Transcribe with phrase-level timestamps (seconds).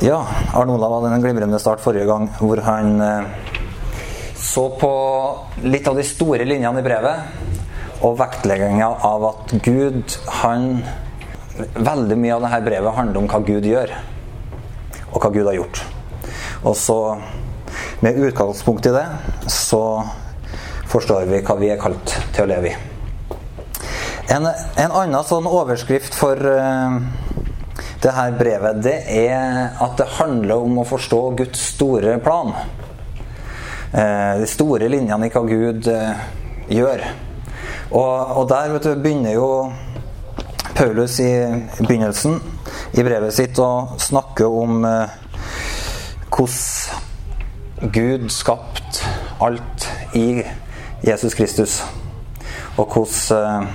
[0.00, 3.28] Ja, Arne Olav hadde en glimrende start forrige gang hvor han eh,
[4.36, 4.90] så på
[5.64, 10.84] litt av de store linjene i brevet og vektlegginga av at Gud, han
[11.56, 13.88] Veldig mye av dette brevet handler om hva Gud gjør,
[15.06, 15.78] og hva Gud har gjort.
[16.68, 16.96] Og så,
[18.04, 19.06] med utgangspunkt i det,
[19.48, 19.80] så
[20.92, 22.76] forstår vi hva vi er kalt til å leve i.
[24.36, 27.00] En, en annen sånn overskrift for uh,
[28.06, 32.54] det her brevet, det er at det handler om å forstå Guds store plan.
[33.90, 36.26] Uh, de store linjene i hva Gud uh,
[36.70, 37.04] gjør.
[37.90, 39.72] Og, og der du, begynner jo
[40.74, 41.30] Paulus i
[41.78, 42.40] begynnelsen
[42.98, 45.14] i brevet sitt å snakke om eh,
[46.34, 49.86] hvordan Gud skapte alt
[50.18, 50.42] i
[51.06, 51.78] Jesus Kristus.
[52.76, 53.68] Og hvordan eh,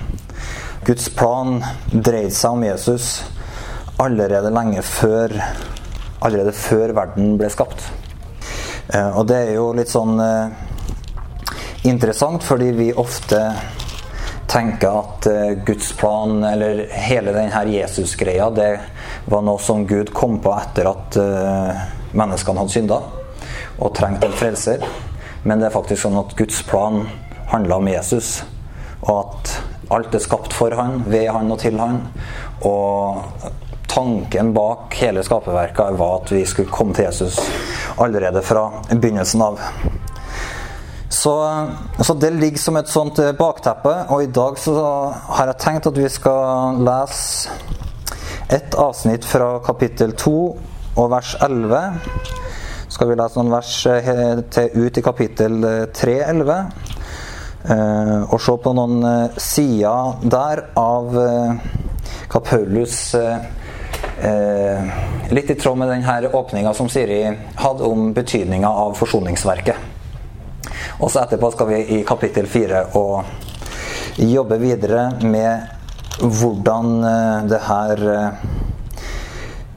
[0.85, 1.63] Guds plan
[1.93, 3.23] dreide seg om Jesus
[4.01, 5.35] allerede lenge før
[6.21, 7.81] Allerede før verden ble skapt.
[8.93, 10.51] Eh, og det er jo litt sånn eh,
[11.89, 13.39] interessant, fordi vi ofte
[14.51, 18.69] tenker at uh, Guds plan, eller hele denne Jesus-greia, det
[19.33, 21.17] var noe som Gud kom på etter at
[22.13, 22.99] menneskene hadde synda
[23.79, 24.85] og trengte en frelser.
[25.47, 27.05] Men det er faktisk sånn at Guds plan
[27.49, 28.43] handla om Jesus,
[29.07, 29.55] og at
[29.91, 32.03] alt er skapt for han, ved han og til han.
[32.67, 33.23] Og
[33.91, 37.39] tanken bak hele skaperverket var at vi skulle komme til Jesus
[37.99, 39.59] allerede fra begynnelsen av.
[41.11, 41.65] Så,
[41.99, 43.91] så, det ligger som et sånt eh, bakteppe.
[44.15, 44.75] Og i dag så
[45.35, 47.51] har jeg tenkt at vi skal lese
[48.51, 50.31] et avsnitt fra kapittel 2
[50.95, 51.83] og vers 11.
[52.87, 56.63] Så Skal vi lese noen vers eh, til ut i kapittel 3, eh, 11.
[58.31, 59.03] Og se på noen
[59.37, 62.95] sider der av hva Paulus
[65.31, 67.23] Litt i tråd med denne åpninga som Siri
[67.55, 69.75] hadde om betydninga av forsoningsverket.
[71.01, 73.23] Og så etterpå skal vi i kapittel fire og
[74.21, 78.43] jobbe videre med hvordan eh, det her eh,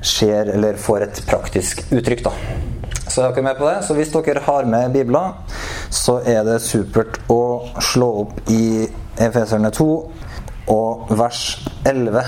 [0.04, 2.34] skjer, eller får et praktisk uttrykk, da.
[3.06, 3.78] Så er dere med på det?
[3.86, 5.32] Så hvis dere har med bibler,
[5.88, 8.84] så er det supert å slå opp i
[9.22, 9.88] Efeserne 2
[10.74, 11.44] og vers
[11.86, 12.24] 11.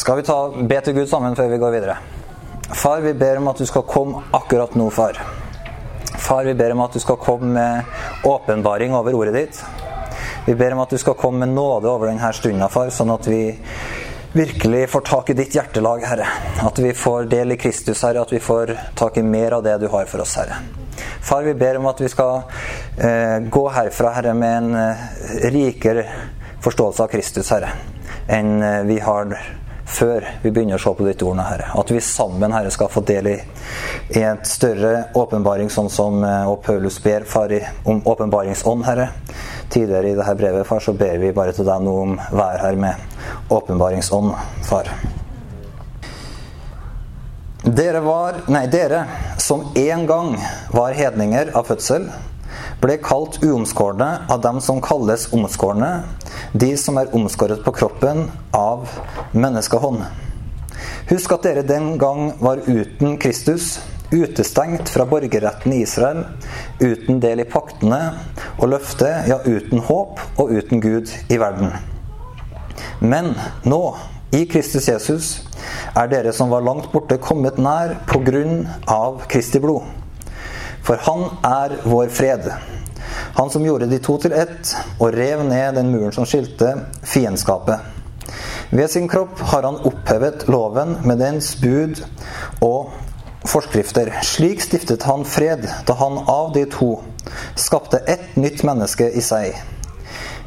[0.00, 1.94] Skal vi ta be til Gud sammen før vi går videre?
[2.72, 5.18] Far, vi ber om at du skal komme akkurat nå, far.
[6.16, 9.60] Far, vi ber om at du skal komme med åpenbaring over ordet ditt.
[10.46, 13.28] Vi ber om at du skal komme med nåde over denne stunda, far, sånn at
[13.28, 13.42] vi
[14.32, 16.32] virkelig får tak i ditt hjertelag, Herre.
[16.64, 18.24] At vi får del i Kristus, Herre.
[18.24, 20.62] At vi får tak i mer av det du har for oss, Herre.
[21.20, 22.46] Far, vi ber om at vi skal
[22.96, 25.08] eh, gå herfra, Herre, med en eh,
[25.52, 26.08] rikere
[26.64, 27.76] forståelse av Kristus, Herre,
[28.32, 29.36] enn eh, vi har
[29.90, 31.70] før vi begynner å se på ditt ord Herre.
[31.80, 33.36] At vi sammen, Herre, skal få del i,
[34.20, 37.52] et større åpenbaring, sånn som eh, og Paulus ber far,
[37.88, 39.10] om åpenbaringsånd, Herre.
[39.70, 42.78] Tidligere i dette brevet, far, så ber vi bare til deg nå om vær her
[42.78, 44.34] med åpenbaringsånd,
[44.66, 44.90] far.
[47.60, 49.04] Dere var, nei, dere
[49.38, 50.34] som en gang
[50.72, 52.08] var hedninger av fødsel,
[52.80, 55.90] ble kalt uomskårne av dem som kalles omskårne,
[56.52, 58.26] de som er omskåret på kroppen
[58.56, 58.88] av
[59.32, 60.04] menneskehånd.
[61.10, 63.78] Husk at dere den gang var uten Kristus,
[64.10, 66.24] utestengt fra borgerretten i Israel,
[66.80, 68.00] uten del i paktene
[68.58, 71.76] og løftet, ja, uten håp og uten Gud i verden.
[73.00, 73.34] Men
[73.68, 73.82] nå,
[74.32, 75.30] i Kristus Jesus,
[75.96, 79.99] er dere som var langt borte, kommet nær på grunn av Kristi blod.
[80.86, 82.50] For han er vår fred.
[83.38, 87.78] Han som gjorde de to til ett og rev ned den muren som skilte fiendskapet.
[88.70, 91.98] Ved sin kropp har han opphevet loven med dens bud
[92.62, 92.92] og
[93.48, 94.12] forskrifter.
[94.22, 96.92] Slik stiftet han fred da han av de to
[97.58, 99.56] skapte ett nytt menneske i seg.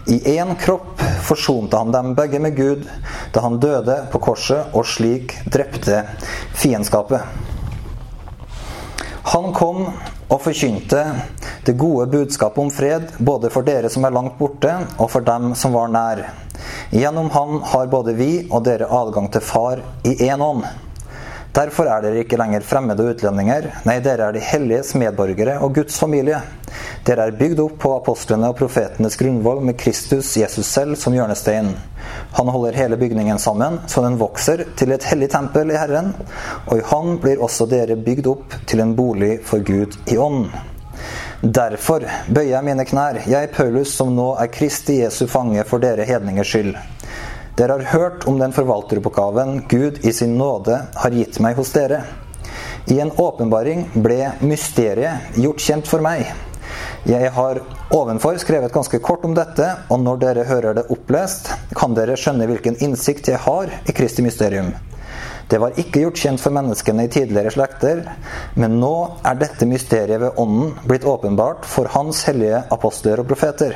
[0.08, 2.88] I én kropp forsonte han dem begge med Gud
[3.34, 6.04] da han døde på korset, og slik drepte
[6.60, 7.24] fiendskapet.
[9.34, 9.88] Han kom
[10.30, 11.00] og forkynte
[11.66, 15.56] det gode budskapet om fred, både for dere som er langt borte, og for dem
[15.58, 16.22] som var nær.
[16.94, 20.68] Gjennom han har både vi og dere adgang til Far i én ånd.
[21.54, 23.72] Derfor er dere ikke lenger fremmede utlendinger.
[23.90, 26.38] Nei, dere er de helliges medborgere og Guds familie.
[27.06, 31.74] Dere er bygd opp på apostlene og profetenes grunnvoll med Kristus Jesus selv som hjørnestein.
[32.38, 36.14] Han holder hele bygningen sammen, så den vokser til et hellig tempel i Herren.
[36.68, 40.48] Og i Han blir også dere bygd opp til en bolig for Gud i ånd.
[41.44, 46.06] Derfor bøyer jeg mine knær, jeg Paulus som nå er Kristi Jesu fange for dere
[46.08, 46.78] hedningers skyld.
[47.58, 52.00] Dere har hørt om den forvalteroppgaven Gud i sin nåde har gitt meg hos dere.
[52.88, 56.32] I en åpenbaring ble mysteriet gjort kjent for meg.
[57.04, 57.58] Jeg har
[57.92, 62.48] ovenfor skrevet ganske kort om dette, og når dere hører det opplest, kan dere skjønne
[62.48, 64.70] hvilken innsikt jeg har i Kristi mysterium.
[65.52, 68.06] Det var ikke gjort kjent for menneskene i tidligere slekter,
[68.56, 68.94] men nå
[69.28, 73.76] er dette mysteriet ved Ånden blitt åpenbart for Hans hellige apostler og profeter.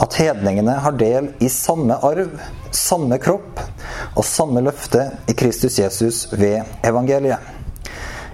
[0.00, 2.32] At hedningene har del i samme arv,
[2.72, 3.60] samme kropp
[4.14, 7.57] og samme løfte i Kristus Jesus ved evangeliet.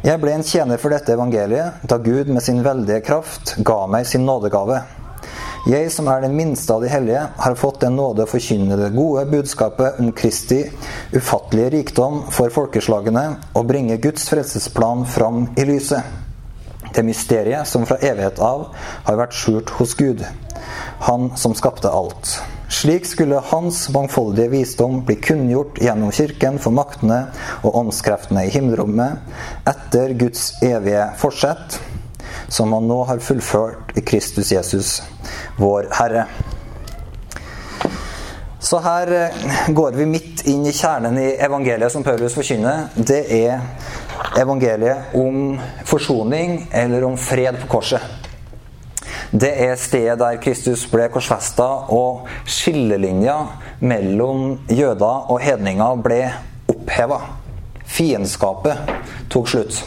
[0.05, 4.05] Jeg ble en tjener for dette evangeliet da Gud med sin veldige kraft ga meg
[4.05, 4.83] sin nådegave.
[5.65, 8.91] Jeg som er den minste av de hellige, har fått den nåde å forkynne det
[8.93, 10.59] gode budskapet om Kristi
[11.15, 13.23] ufattelige rikdom for folkeslagene
[13.57, 16.05] og bringe Guds frelsesplan fram i lyset.
[16.93, 18.75] Det mysteriet som fra evighet av
[19.09, 20.21] har vært skjult hos Gud,
[21.09, 22.43] Han som skapte alt.
[22.75, 27.21] Slik skulle Hans mangfoldige visdom bli kunngjort gjennom Kirken for maktene
[27.63, 31.79] og åndskreftene i himmelrommet etter Guds evige forsett
[32.49, 34.91] som han nå har fullført i Kristus Jesus,
[35.57, 36.27] vår Herre.
[38.59, 42.89] Så her eh, går vi midt inn i kjernen i evangeliet som Paulus forkynner.
[42.97, 43.63] Det er
[44.41, 48.25] evangeliet om forsoning eller om fred på korset.
[49.35, 53.35] Det er stedet der Kristus ble korsfesta, og skillelinja
[53.83, 56.21] mellom jøder og hedninger ble
[56.71, 57.19] oppheva.
[57.85, 58.95] Fiendskapet
[59.35, 59.81] tok slutt.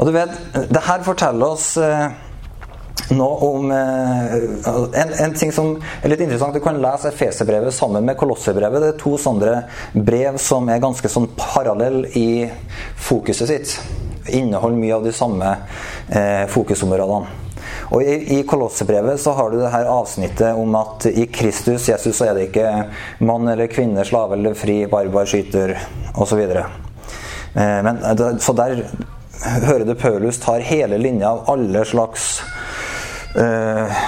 [0.00, 0.32] Og du vet,
[0.72, 2.06] det her forteller oss eh,
[3.12, 4.38] noe om eh,
[5.02, 6.56] en, en, ting som er litt interessant.
[6.56, 8.80] Du kan lese Efeserbrevet sammen med Kolossebrevet.
[8.80, 9.52] Det er to sånne
[9.92, 12.48] brev som er ganske sånn parallell i
[12.96, 13.76] fokuset sitt.
[14.32, 15.52] Inneholder mye av de samme
[16.08, 17.39] eh, fokusområdene.
[17.90, 22.20] Og I, i Kolossebrevet så har du det her avsnittet om at i Kristus Jesus
[22.20, 22.68] så er det ikke
[23.26, 25.74] mann eller kvinne, slave eller fri, barbar, skyter
[26.14, 26.44] osv.
[26.54, 26.62] Så,
[27.56, 27.98] men,
[28.38, 28.84] så der
[29.66, 32.42] hører du Paulus tar hele linja av alle slags
[33.34, 34.00] eh,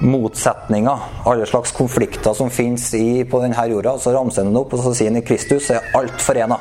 [0.00, 0.98] motsetninger,
[1.28, 2.90] alle slags konflikter som fins
[3.30, 3.98] på denne jorda.
[3.98, 6.60] Så ramser han den opp, og så sier han i Kristus er alt forena.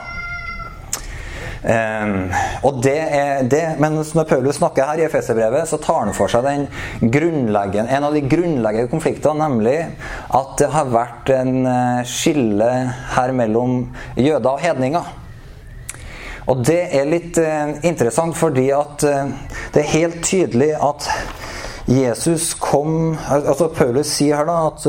[1.58, 2.30] Um,
[2.68, 6.30] og det er det, Men når Paulus snakker her i Efeserbrevet, så tar han for
[6.30, 6.68] seg den
[7.02, 9.78] en av de grunnleggende konfliktene, nemlig
[10.38, 12.70] at det har vært en eh, skille
[13.16, 15.10] her mellom jøder og hedninger.
[16.48, 19.28] Og det er litt uh, interessant fordi at uh,
[19.74, 21.10] det er helt tydelig at
[21.88, 24.88] Jesus kom altså Paulus sier her da at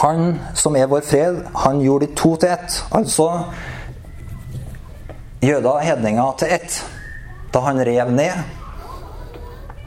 [0.00, 2.80] han som er vår fred, han gjorde de to til ett.
[2.94, 3.28] Altså
[5.44, 6.78] jøder og hedninger til ett.
[7.52, 8.56] Da han rev ned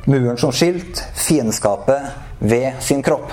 [0.10, 2.02] muren som skilt fiendskapet
[2.40, 3.32] ved sin kropp.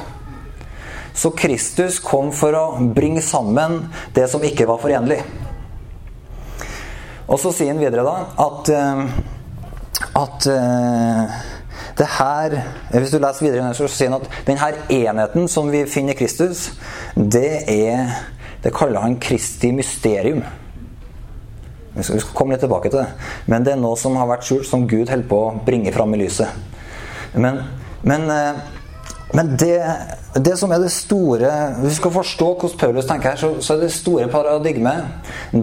[1.16, 5.22] Så Kristus kom for å bringe sammen det som ikke var forenlig.
[7.26, 9.00] Og så sier han videre da at, eh,
[10.20, 11.38] at eh,
[11.96, 12.52] det her
[12.92, 16.68] Hvis du leser videre, så sier han at denne enheten som vi finner i Kristus,
[17.16, 18.12] det er
[18.62, 20.42] Det kaller han Kristi mysterium.
[21.96, 23.32] Vi skal, komme litt tilbake til det.
[23.50, 26.14] Men det er noe som har vært skjult, som Gud holder på å bringe fram
[26.14, 26.74] i lyset.
[27.36, 27.62] Men,
[28.06, 28.64] men eh,
[29.32, 29.82] men det,
[30.34, 31.50] det, som er det store
[31.80, 35.04] Hvis vi skal forstå hvordan Paulus tenker her, så, så er det store paradigmet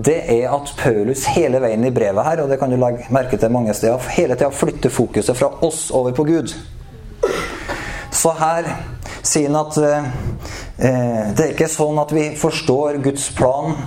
[0.03, 3.37] det er at Paulus hele veien i brevet her, og det kan du legge merke
[3.37, 6.53] til mange steder, hele tida flytter fokuset fra oss over på Gud.
[8.11, 8.67] Så her
[9.23, 10.07] sier han at eh,
[11.35, 13.77] det er ikke sånn at vi forstår Guds plan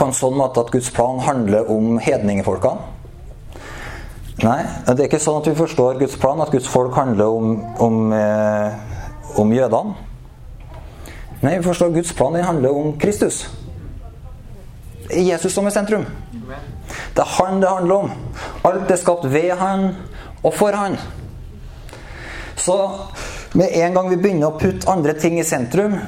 [0.00, 2.96] på en sånn måte at Guds plan handler om hedningefolkene.
[4.40, 7.58] Nei, det er ikke sånn at vi forstår Guds plan, at Guds folk handler om,
[7.84, 9.92] om, eh, om jødene.
[11.42, 13.42] Nei, vi forstår Guds plan, den handler om Kristus.
[15.10, 16.06] Jesus som er sentrum.
[17.12, 18.10] Det er han det handler om.
[18.64, 19.90] Alt er skapt ved han
[20.40, 20.96] og for han.
[22.56, 22.78] Så
[23.52, 25.98] med en gang vi begynner å putte andre ting i sentrum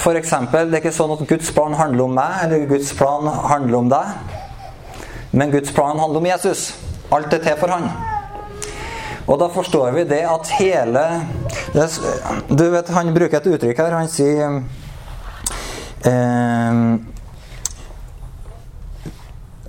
[0.00, 0.30] F.eks.
[0.32, 3.90] det er ikke sånn at Guds plan handler om meg, eller Guds plan handler om
[3.92, 4.38] deg.
[5.36, 6.70] Men Guds plan handler om Jesus.
[7.12, 7.90] Alt er til for han.
[9.30, 11.04] Og da forstår vi det at hele
[12.48, 13.98] Du vet, Han bruker et uttrykk her.
[13.98, 14.56] Han sier
[16.08, 16.80] eh,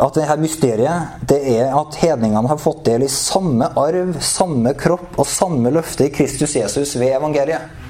[0.02, 5.20] at dette mysteriet det er at hedningene har fått del i samme arv, samme kropp
[5.20, 7.81] og samme løfte i Kristus Jesus ved evangeliet.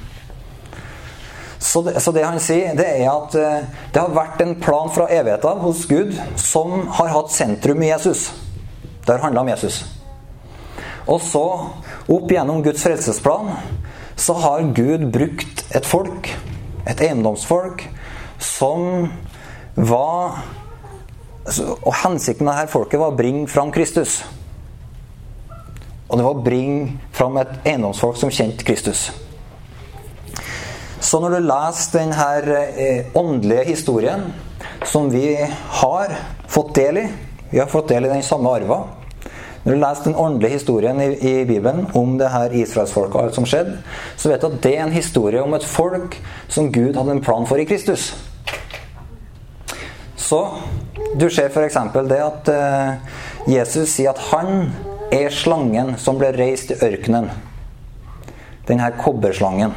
[1.62, 4.90] Så det, så det, han sier, det er at eh, det har vært en plan
[4.90, 8.32] fra evigheten hos Gud som har hatt sentrum i Jesus.
[9.06, 9.84] Det har handla om Jesus.
[11.06, 11.46] Og så,
[12.10, 13.54] opp gjennom Guds frelsesplan,
[14.18, 16.34] så har Gud brukt et folk,
[16.90, 17.86] et eiendomsfolk,
[18.42, 19.12] som
[19.76, 20.42] var
[21.82, 24.20] Og hensikten med dette folket var å bringe fram Kristus.
[26.06, 29.08] Og det var å bringe fram et eiendomsfolk som kjente Kristus.
[31.02, 34.28] Så når du leser denne eh, åndelige historien
[34.86, 35.34] som vi
[35.82, 36.14] har
[36.48, 37.08] fått del i
[37.52, 38.78] Vi har fått del i den samme arva.
[39.64, 43.36] Når du leser den åndelige historien i, i Bibelen om det her israelsfolket og alt
[43.36, 43.74] som skjedde,
[44.16, 46.16] så vet du at det er en historie om et folk
[46.48, 48.14] som Gud hadde en plan for i Kristus.
[50.16, 50.40] Så
[51.20, 51.78] du ser f.eks.
[52.08, 54.72] det at uh, Jesus sier at han
[55.12, 57.28] er slangen som ble reist i ørkenen.
[58.70, 59.76] Den her kobberslangen.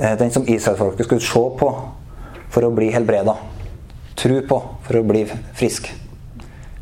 [0.00, 1.70] Eh, den som israelsfolket skulle se på
[2.50, 3.34] for å bli helbreda.
[4.16, 5.26] Tro på for å bli
[5.56, 5.90] frisk.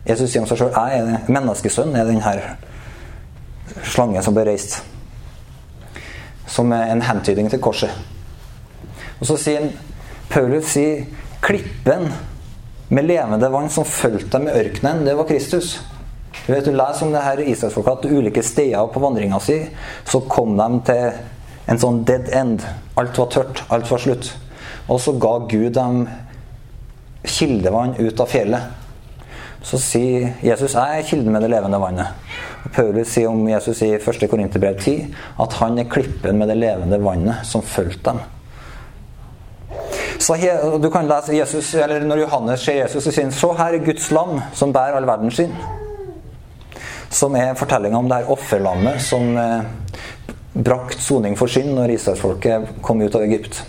[0.07, 4.79] Jesus sier om seg sjøl jeg er menneskesønn, er denne slangen som ble reist.
[6.49, 7.91] Som er en hentydning til korset.
[9.19, 9.67] Og så sier
[10.31, 11.05] Paulus sier
[11.43, 12.07] klippen
[12.89, 15.75] med levende vann som fulgte dem i ørkenen, det var Kristus.
[16.47, 19.59] Du vet, du leser om det her israelsfolket at ulike steder på vandringa si
[20.07, 21.19] så kom de til
[21.69, 22.63] en sånn dead end.
[22.99, 23.63] Alt var tørt.
[23.71, 24.33] Alt var slutt.
[24.89, 26.07] Og så ga Gud dem
[27.29, 28.75] kildevann ut av fjellet.
[29.63, 32.15] Så sier Jesus jeg er kilden med det levende vannet.
[32.65, 34.27] Og Paulus sier om Jesus i 1.
[34.31, 34.97] Korinterbrev 10
[35.45, 38.21] at han er klippen med det levende vannet som fulgte dem.
[40.19, 40.35] Så
[40.83, 43.85] du kan lese Jesus, eller Når Johannes ser Jesus, så sier han 'Så her er
[43.85, 45.55] Guds lam som bærer all verden sin.
[47.11, 49.63] Som er fortellinga om det her offerlammet som eh,
[50.59, 53.63] brakt soning for synd når israelsfolket kom ut av Egypt.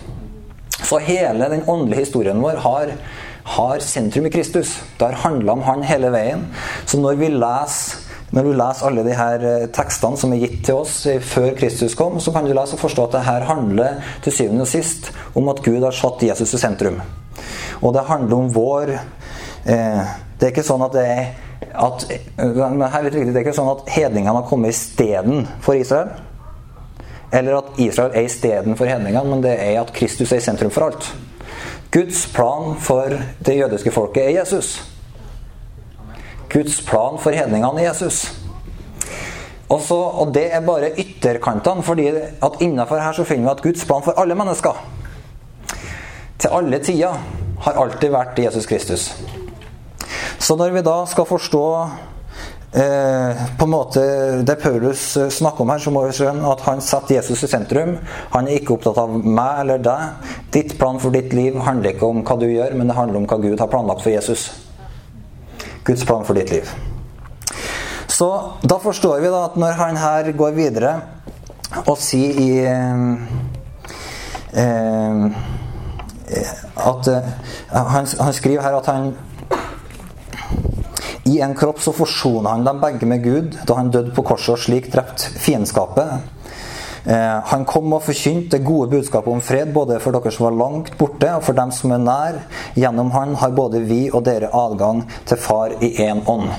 [0.80, 2.92] Så hele den åndelige historien vår har,
[3.56, 4.78] har sentrum i Kristus.
[4.98, 6.46] Det har handla om Han hele veien.
[6.86, 10.60] Så når vi leser når du leser alle de her eh, tekstene som er gitt
[10.68, 11.00] til oss
[11.32, 14.62] før Kristus kom, så kan du lese og forstå at det her handler til syvende
[14.62, 17.00] og sist om at Gud har satt Jesus i sentrum.
[17.82, 21.24] Og det handler om vår eh, Det er ikke sånn at det er
[21.74, 22.06] at,
[22.38, 26.14] her er det, er ikke sånn at hedningene har kommet istedenfor Israel.
[27.32, 30.88] Eller at Israel er istedenfor hedningene, men det er at Kristus er i sentrum for
[30.88, 31.10] alt.
[31.92, 34.84] Guds plan for det jødiske folket er Jesus.
[36.52, 38.32] Guds plan for hedningene er Jesus.
[39.70, 42.08] Også, og det er bare ytterkantene, fordi
[42.42, 44.86] at innafor her så finner vi at Guds plan for alle mennesker
[46.40, 47.16] til alle tider
[47.60, 49.10] har alltid vært Jesus Kristus.
[50.40, 51.64] Så når vi da skal forstå
[52.72, 54.02] eh, på en måte
[54.46, 57.50] det Paulus eh, snakker om her, så må vi skjønne at han setter Jesus i
[57.50, 57.96] sentrum.
[58.34, 60.34] Han er ikke opptatt av meg eller deg.
[60.54, 63.28] Ditt plan for ditt liv handler ikke om hva du gjør, men det handler om
[63.30, 64.50] hva Gud har planlagt for Jesus.
[65.84, 66.70] Guds plan for ditt liv.
[68.10, 70.96] Så da forstår vi da at når han her går videre
[71.86, 73.04] og sier i eh,
[74.60, 75.24] eh,
[76.80, 77.30] at eh,
[77.70, 79.12] han, han skriver her at han
[81.30, 84.56] i en kropp så forsoner han dem begge med Gud da han døde på korset
[84.56, 86.30] og slik drept fiendskapet.
[87.04, 90.58] Eh, han kom og forkynte det gode budskapet om fred, både for dere som var
[90.58, 92.42] langt borte, og for dem som er nær.
[92.76, 96.50] Gjennom han har både vi og dere adgang til Far i én ånd.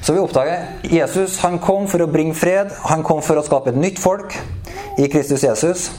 [0.00, 2.70] Så vi oppdager Jesus han kom for å bringe fred.
[2.88, 4.36] Han kom for å skape et nytt folk
[4.98, 5.90] i Kristus Jesus.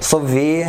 [0.00, 0.64] Så vi,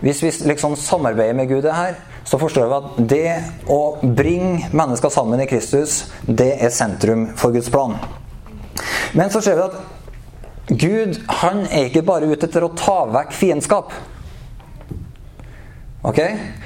[0.00, 3.34] hvis vi liksom samarbeider med Gud det her, så forstår vi at det
[3.70, 7.94] å bringe mennesker sammen i Kristus, det er sentrum for Guds plan.
[9.14, 9.76] Men så ser vi at
[10.66, 13.94] Gud han er ikke bare ute etter å ta vekk fiendskap.
[16.06, 16.18] Ok?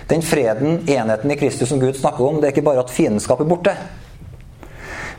[0.09, 3.45] Den freden, enheten i Kristus som Gud snakker om, det er ikke bare at fiendskap
[3.45, 3.77] er borte.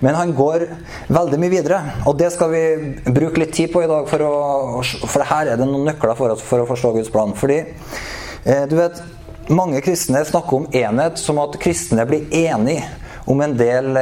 [0.02, 0.66] Men han går
[1.14, 1.80] veldig mye videre,
[2.10, 2.62] og det skal vi
[3.14, 4.10] bruke litt tid på i dag.
[4.10, 7.36] For, å, for her er det noen nøkler for oss for å forstå Guds plan.
[7.38, 7.60] Fordi,
[8.42, 8.98] eh, du vet,
[9.50, 12.84] mange kristne snakker om enhet som at kristne blir enige
[13.26, 13.98] om en del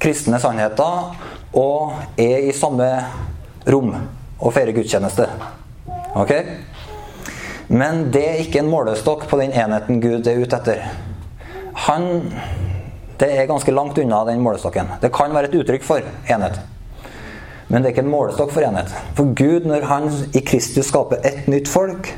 [0.00, 1.14] kristne sannheter
[1.54, 2.88] og er i samme
[3.70, 3.94] rom
[4.38, 5.28] og feirer gudstjeneste.
[6.14, 6.32] Ok?
[7.66, 10.84] Men det er ikke en målestokk på den enheten Gud er ute etter.
[11.86, 12.32] Han
[13.18, 14.88] Det er ganske langt unna den målestokken.
[15.00, 16.58] Det kan være et uttrykk for enhet.
[17.68, 18.90] Men det er ikke en målestokk for enhet.
[19.14, 22.10] For Gud, når han i Kristus skaper et nytt folk,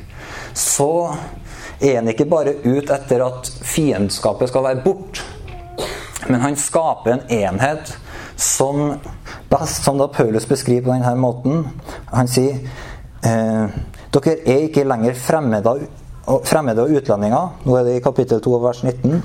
[0.55, 1.13] så
[1.81, 5.25] er han ikke bare ute etter at fiendskapet skal være borte.
[6.27, 7.93] Men han skaper en enhet
[8.37, 8.99] som
[9.67, 11.69] som da Paulus beskriver på denne måten.
[12.11, 12.59] Han sier
[13.23, 13.77] eh,
[14.11, 15.75] dere er ikke lenger fremmede,
[16.45, 17.53] fremmede og utlendinger.
[17.65, 19.23] Nå er det i kapittel 2 vers 19.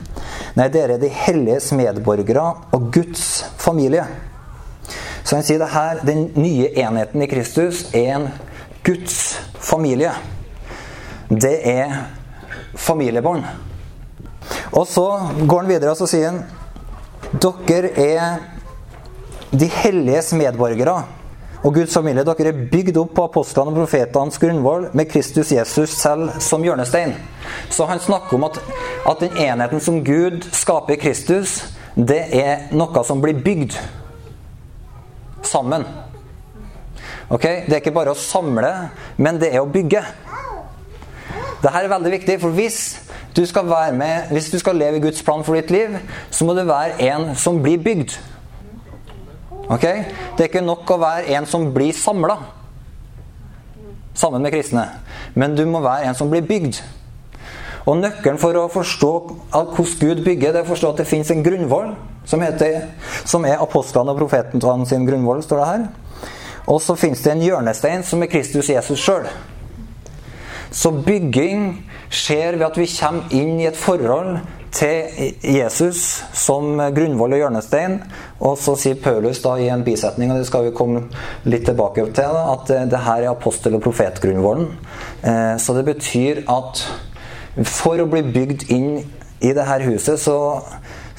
[0.56, 4.06] Nei, dere er de helliges medborgere og Guds familie.
[5.24, 8.30] Så han sier det her, den nye enheten i Kristus er en
[8.86, 10.14] Guds familie.
[11.30, 12.21] Det er
[12.78, 13.46] familiebånd.
[14.72, 15.06] Og så
[15.46, 16.44] går han videre og så sier han
[17.32, 18.40] dere er
[19.52, 20.96] de helliges medborgere
[21.62, 22.26] og Guds familie.
[22.26, 27.14] Dere er bygd opp på apostlene og profetenes grunnvoll med Kristus Jesus selv som hjørnestein.
[27.70, 28.60] Så han snakker om at,
[29.08, 31.60] at den enheten som Gud skaper i Kristus,
[31.96, 33.78] det er noe som blir bygd
[35.46, 35.86] sammen.
[37.32, 37.46] Ok?
[37.68, 38.72] Det er ikke bare å samle,
[39.22, 40.04] men det er å bygge.
[41.62, 42.80] Dette er veldig viktig, for hvis
[43.36, 45.98] du skal være med, hvis du skal leve i Guds plan for ditt liv,
[46.32, 48.16] så må du være en som blir bygd.
[49.70, 49.86] Ok?
[49.86, 52.40] Det er ikke nok å være en som blir samla
[54.18, 54.88] sammen med kristne.
[55.34, 56.82] Men du må være en som blir bygd.
[57.90, 59.12] Og Nøkkelen for å forstå
[59.54, 61.94] hvordan Gud bygger, det er å forstå at det fins en grunnvoll
[62.26, 62.92] som, heter,
[63.26, 65.42] som er apostlene og profetene sin grunnvoll.
[65.44, 65.88] står det her.
[66.68, 69.26] Og så fins det en hjørnestein som er Kristus Jesus sjøl.
[70.72, 74.40] Så bygging skjer ved at vi kommer inn i et forhold
[74.72, 77.98] til Jesus som grunnvoll og hjørnestein.
[78.40, 81.04] Og så sier Paulus da i en bisetning, og det skal vi komme
[81.44, 84.72] litt tilbake til, at det her er apostel- og profetgrunnvollen.
[85.24, 86.86] Eh, så det betyr at
[87.68, 88.92] for å bli bygd inn
[89.42, 90.38] i det her huset, så,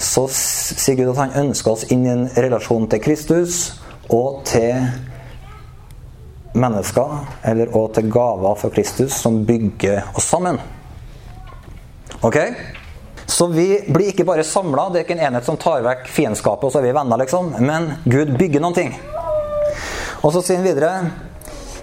[0.01, 4.87] så sier Gud at han ønsker oss inn i en relasjon til Kristus og til
[6.53, 7.19] mennesker,
[7.49, 10.61] eller òg til gaver for Kristus, som bygger oss sammen.
[12.21, 12.39] Ok?
[13.27, 14.89] Så vi blir ikke bare samla.
[14.91, 17.55] Det er ikke en enhet som tar vekk fiendskapet, og så er vi venner, liksom.
[17.65, 18.93] Men Gud bygger noen ting.
[20.23, 20.91] Og så sier han videre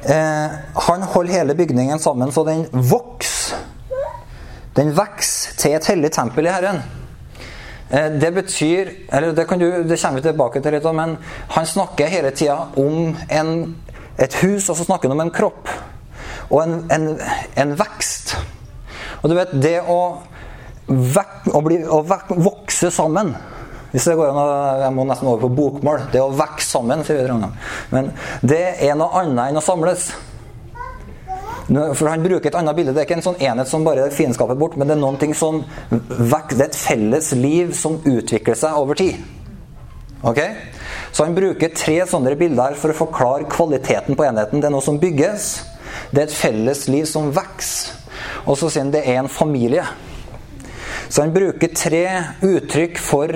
[0.08, 0.54] eh,
[0.88, 3.58] Han holder hele bygningen sammen så den vokser.
[4.78, 6.80] Den vokser til et hellig tempel i Herren.
[7.90, 11.18] Eh, det betyr eller det, kan du, det, kommer vi tilbake til litt, men
[11.56, 13.54] han snakker hele tida om en,
[14.20, 15.70] et hus, og så snakker han om en kropp.
[16.50, 17.12] Og en, en,
[17.62, 18.36] en vekst.
[19.22, 20.00] Og du vet, det å
[20.90, 23.36] vek, å, bli, å vek, vokse sammen
[23.90, 24.50] hvis det går an å,
[24.84, 26.10] Jeg må nesten over på bokmål.
[26.14, 27.56] Det å vokse sammen, sier vi Trondheim.
[27.90, 28.12] Men
[28.46, 30.12] det er noe annet enn å samles.
[31.70, 32.94] For Han bruker et annet bilde.
[32.94, 35.34] Det er ikke en sånn enhet som bare fiendskapet bort, men det er noen ting
[35.38, 39.18] som det er et felles liv som utvikler seg over tid.
[40.22, 40.40] Ok?
[41.12, 44.60] Så han bruker tre sånne bilder for å forklare kvaliteten på enheten.
[44.60, 45.50] Det er noe som bygges.
[46.12, 47.96] Det er et felles liv som vokser.
[48.46, 49.86] Og så sier han det er en familie.
[51.10, 52.06] Så han bruker tre
[52.46, 53.34] uttrykk for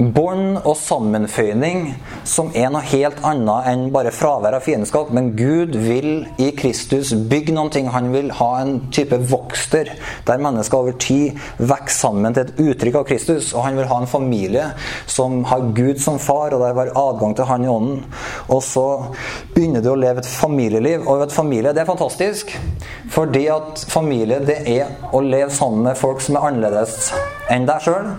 [0.00, 1.90] bånd og sammenføyning
[2.28, 5.10] som er noe helt annet enn bare fravær av fiendskap.
[5.14, 7.90] Men Gud vil i Kristus bygge noen ting.
[7.92, 9.92] Han vil ha en type vokster
[10.28, 13.52] der mennesker over tid vokser sammen til et uttrykk av Kristus.
[13.52, 14.70] Og han vil ha en familie
[15.10, 18.02] som har Gud som far, og der vi har adgang til Han i ånden.
[18.48, 18.86] Og så
[19.54, 21.06] begynner du å leve et familieliv.
[21.06, 22.56] Og et familie, det er fantastisk.
[23.10, 27.10] Fordi at familie, det er å leve sammen med folk som er annerledes
[27.50, 28.14] enn deg sjøl.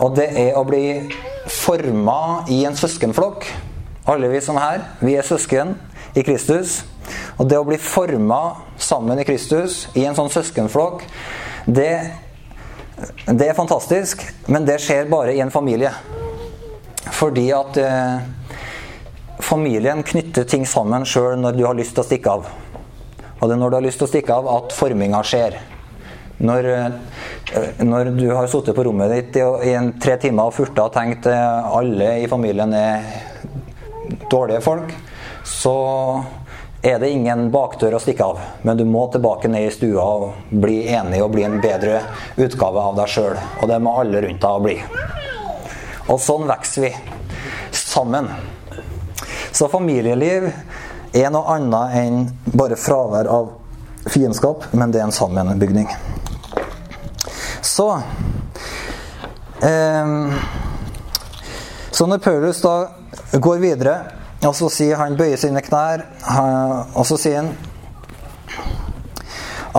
[0.00, 1.10] Og det er å bli
[1.50, 3.44] forma i en søskenflokk.
[4.08, 5.74] Alle vi som er her, vi er søsken
[6.16, 6.80] i Kristus.
[7.40, 8.40] Og det å bli forma
[8.80, 11.04] sammen i Kristus i en sånn søskenflokk,
[11.66, 11.92] det,
[13.28, 14.24] det er fantastisk.
[14.48, 15.92] Men det skjer bare i en familie.
[17.16, 18.22] Fordi at eh,
[19.44, 22.48] familien knytter ting sammen sjøl når du har lyst til å stikke av.
[23.40, 25.56] Og det er når du har lyst til å stikke av, at forminga skjer.
[26.40, 30.56] Når, eh, når du har sittet på rommet ditt i, i en, tre timer og
[30.56, 33.04] furta og tenkt at alle i familien er
[34.30, 34.94] dårlige folk,
[35.44, 35.76] så
[36.82, 38.40] er det ingen bakdør å stikke av.
[38.64, 42.00] Men du må tilbake ned i stua og bli enig og bli en bedre
[42.40, 43.36] utgave av deg sjøl.
[43.60, 44.76] Og det må alle rundt deg bli.
[46.08, 46.94] Og sånn vokser vi.
[47.76, 48.30] Sammen.
[49.52, 50.48] Så familieliv
[51.12, 52.22] er noe annet enn
[52.54, 53.50] bare fravær av
[54.08, 55.90] fiendskap, men det er en sammenbygning.
[57.80, 58.02] Så
[59.62, 60.32] eh,
[61.90, 62.88] Så når Paulus da
[63.32, 63.94] går videre,
[64.44, 66.04] og så sier han bøyer sine knær,
[66.92, 67.50] og så sier han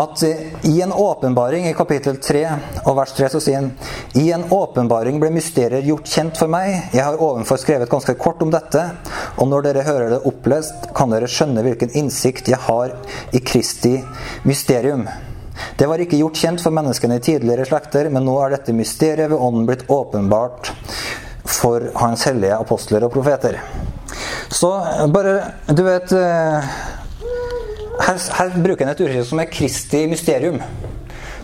[0.02, 0.24] at
[0.66, 2.44] i en åpenbaring i kapittel 3
[2.88, 3.72] og vers 3 så sier han
[4.18, 6.90] I en åpenbaring ble mysterier gjort kjent for meg.
[6.96, 8.86] Jeg har ovenfor skrevet ganske kort om dette.
[9.38, 12.96] Og når dere hører det opplest, kan dere skjønne hvilken innsikt jeg har
[13.36, 14.00] i Kristi
[14.48, 15.06] mysterium.
[15.78, 19.32] Det var ikke gjort kjent for menneskene i tidligere slekter, men nå er dette mysteriet
[19.32, 20.72] ved ånden blitt åpenbart
[21.48, 23.60] for hans hellige apostler og profeter.
[24.52, 24.70] Så
[25.14, 26.72] bare Du vet eh,
[28.02, 30.58] Her, her bruker han et uttrykk som er Kristi mysterium.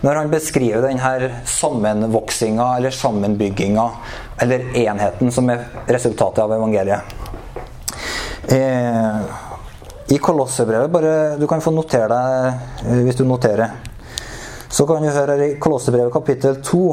[0.01, 3.85] Når han beskriver denne sammenvoksinga eller sammenbygginga,
[4.41, 7.15] eller enheten som er resultatet av evangeliet.
[8.53, 9.21] Eh,
[10.13, 13.73] I Kolossebrevet bare, Du kan få notere deg eh, hvis du noterer.
[14.69, 16.83] Så kan du høre her i Kolossebrevet kapittel 2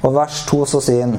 [0.00, 1.16] og vers 2 så sier han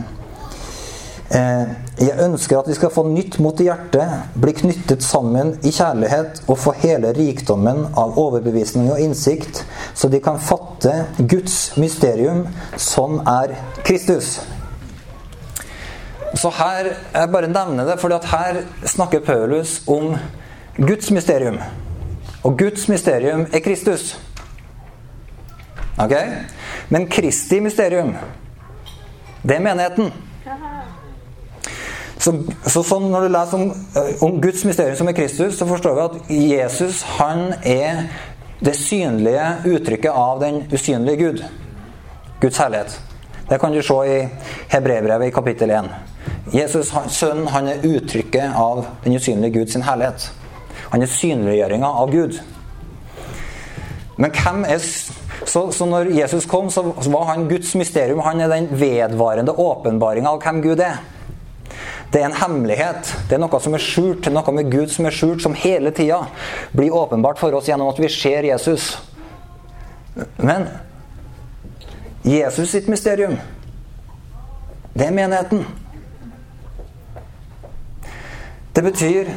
[1.35, 1.73] eh,
[2.07, 6.41] Jeg ønsker at vi skal få nytt mot i hjertet, bli knyttet sammen i kjærlighet
[6.47, 12.47] og få hele rikdommen av overbevisning og innsikt, så de kan fatte Guds mysterium,
[12.79, 14.39] som er Kristus.
[16.39, 20.15] Så her, Jeg bare nevner det, for her snakker Paulus om
[20.77, 21.59] Guds mysterium.
[22.43, 24.15] Og Guds mysterium er Kristus.
[26.01, 26.15] Ok?
[26.89, 28.15] Men Kristi mysterium,
[29.41, 30.11] det er menigheten.
[32.21, 32.33] Så,
[32.69, 33.71] så sånn Når du leser om,
[34.21, 38.03] om, Guds mysterium som er Kristus, så forstår vi at Jesus han er
[38.61, 41.41] det synlige uttrykket av den usynlige Gud.
[42.41, 42.99] Guds herlighet.
[43.49, 44.19] Det kan du se i
[44.69, 45.89] Hebrebrevet i kapittel 1.
[46.53, 50.29] Jesus, Sønnen, han er uttrykket av den usynlige Guds herlighet.
[50.91, 52.37] Han er synliggjøringa av Gud.
[54.21, 54.77] Men hvem er
[55.45, 58.19] så, så når Jesus kom, så var han Guds mysterium.
[58.19, 60.99] Han er den vedvarende åpenbaringa av hvem Gud er.
[62.11, 63.13] Det er en hemmelighet.
[63.29, 64.27] Det er noe som er skjult.
[64.33, 66.25] Noe med Gud som er skjult, som hele tida
[66.75, 68.93] blir åpenbart for oss gjennom at vi ser Jesus.
[70.37, 70.67] Men
[72.27, 73.37] Jesus sitt mysterium,
[74.93, 75.63] det er menigheten.
[78.75, 79.31] Det betyr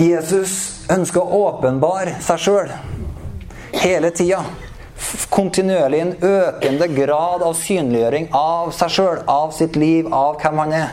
[0.00, 0.56] Jesus
[0.90, 2.72] ønsker å åpenbare seg sjøl
[3.82, 4.44] hele tida.
[5.30, 10.74] Kontinuerlig en økende grad av synliggjøring av seg sjøl, av sitt liv, av hvem han
[10.78, 10.92] er.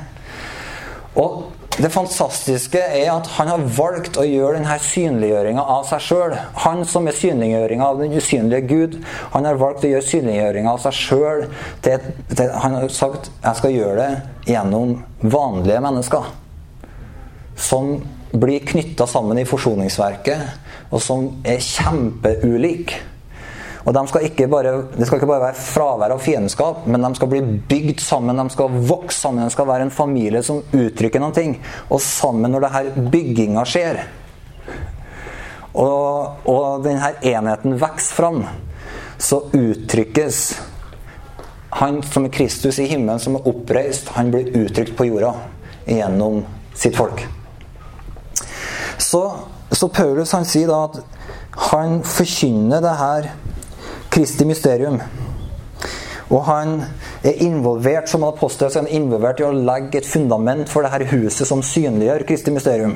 [1.21, 1.43] Og
[1.77, 6.35] det fantastiske er at han har valgt å gjøre denne synliggjøringa av seg sjøl.
[6.65, 8.99] Han som er synliggjøringa av den usynlige Gud,
[9.31, 11.47] han har valgt å gjøre synliggjøringa av seg sjøl
[12.61, 16.41] Han har sagt 'jeg skal gjøre det gjennom vanlige mennesker'
[17.55, 20.39] som blir knytta sammen i forsoningsverket,
[20.91, 23.08] og som er kjempeulike.
[23.82, 27.15] Og de skal ikke bare, Det skal ikke bare være fravær av fiendskap, men de
[27.17, 28.38] skal bli bygd sammen.
[28.38, 29.43] De skal vokse sammen.
[29.43, 31.56] De skal være en familie som uttrykker noen ting.
[31.89, 34.04] Og sammen, når denne bygginga skjer,
[35.71, 38.43] og, og denne enheten vokser fram,
[39.21, 40.43] så uttrykkes
[41.71, 45.32] han som er Kristus i himmelen, som er oppreist, han blir uttrykt på jorda
[45.88, 46.41] gjennom
[46.75, 47.23] sitt folk.
[48.99, 49.21] Så,
[49.71, 50.99] så Paulus han sier da at
[51.71, 53.29] han forkynner det her
[54.12, 54.99] Kristi mysterium.
[56.31, 56.77] Og han
[57.27, 60.93] er involvert som apostel så han er involvert i å legge et fundament for det
[60.93, 62.95] her huset som synliggjør Kristi mysterium.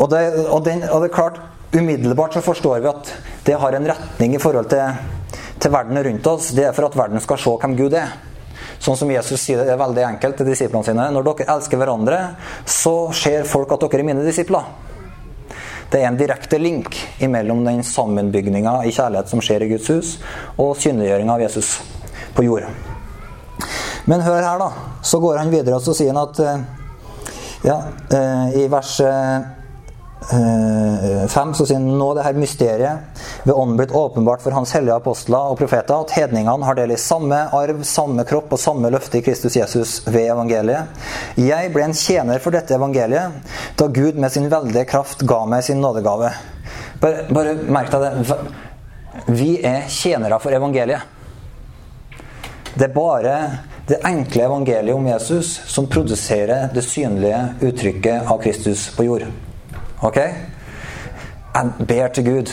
[0.00, 3.10] Og det, og, den, og det er klart, Umiddelbart så forstår vi at
[3.46, 4.96] det har en retning i forhold til,
[5.62, 6.48] til verden rundt oss.
[6.50, 8.16] Det er for at verden skal se hvem Gud er.
[8.82, 11.06] Sånn som Jesus sier det er veldig enkelt til disiplene sine.
[11.14, 12.18] Når dere elsker hverandre,
[12.66, 14.66] så ser folk at dere er mine disipler.
[15.90, 16.94] Det er en direkte link
[17.26, 20.12] mellom den sammenbygninga i kjærlighet som skjer i Guds hus,
[20.54, 21.72] og synliggjøringa av Jesus
[22.36, 22.68] på jord.
[24.06, 24.70] Men hør her, da.
[25.02, 26.60] Så går han videre og så sier han at eh,
[27.66, 27.78] ja,
[28.16, 33.09] eh, i vers 5 eh, så sier han nå det her mysteriet
[33.42, 36.98] ved ånden blitt åpenbart for hans hellige apostler og profeter at hedningene har del i
[37.00, 41.04] samme arv, samme kropp og samme løfte i Kristus Jesus ved evangeliet.
[41.40, 45.64] Jeg ble en tjener for dette evangeliet da Gud med sin veldige kraft ga meg
[45.64, 46.32] sin nådegave.
[47.00, 48.38] Bare, bare merk deg det.
[49.30, 51.18] Vi er tjenere for evangeliet.
[52.74, 53.34] Det er bare
[53.88, 59.24] det enkle evangeliet om Jesus som produserer det synlige uttrykket av Kristus på jord.
[60.06, 60.20] Ok?
[61.54, 62.52] Jeg ber til Gud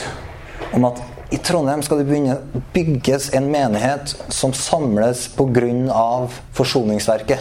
[0.74, 1.00] om at
[1.30, 2.38] i Trondheim skal det begynne
[2.72, 6.28] bygges en menighet som samles pga.
[6.56, 7.38] forsoningsverket.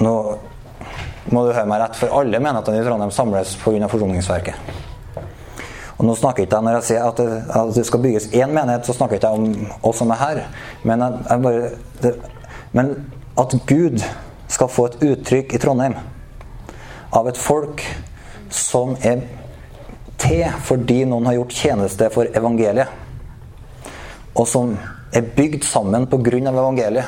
[0.00, 0.14] Nå
[1.32, 3.88] må du høre meg rett, for alle menighetene i Trondheim samles pga.
[3.88, 4.54] forsoningsverket.
[5.96, 8.52] Og nå snakker ikke jeg Når jeg sier at det, at det skal bygges én
[8.52, 10.42] menighet, så snakker ikke jeg om oss som er her.
[10.84, 11.70] Men, jeg, jeg bare,
[12.02, 12.14] det,
[12.72, 12.92] men
[13.38, 14.04] at Gud
[14.48, 15.96] skal få et uttrykk i Trondheim
[17.16, 17.80] av et folk
[18.54, 19.22] som er
[20.20, 22.88] til fordi noen har gjort tjeneste for evangeliet.
[24.36, 24.74] Og som
[25.12, 26.38] er bygd sammen pga.
[26.38, 27.04] evangeliet.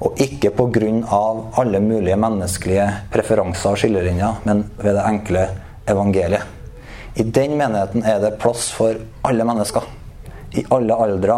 [0.00, 1.20] Og ikke pga.
[1.56, 5.48] alle mulige menneskelige preferanser og skillelinjer, men ved det enkle
[5.86, 6.42] evangeliet.
[7.14, 9.82] I den menigheten er det plass for alle mennesker.
[10.56, 11.36] I alle aldre.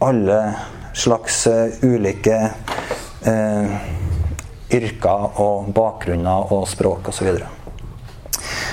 [0.00, 0.54] Alle
[0.94, 2.36] slags uh, ulike
[3.24, 3.80] eh,
[4.72, 7.36] yrker og bakgrunner og språk osv.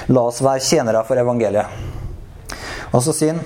[0.07, 1.67] La oss være tjenere for evangeliet.
[2.95, 3.41] Og så sier han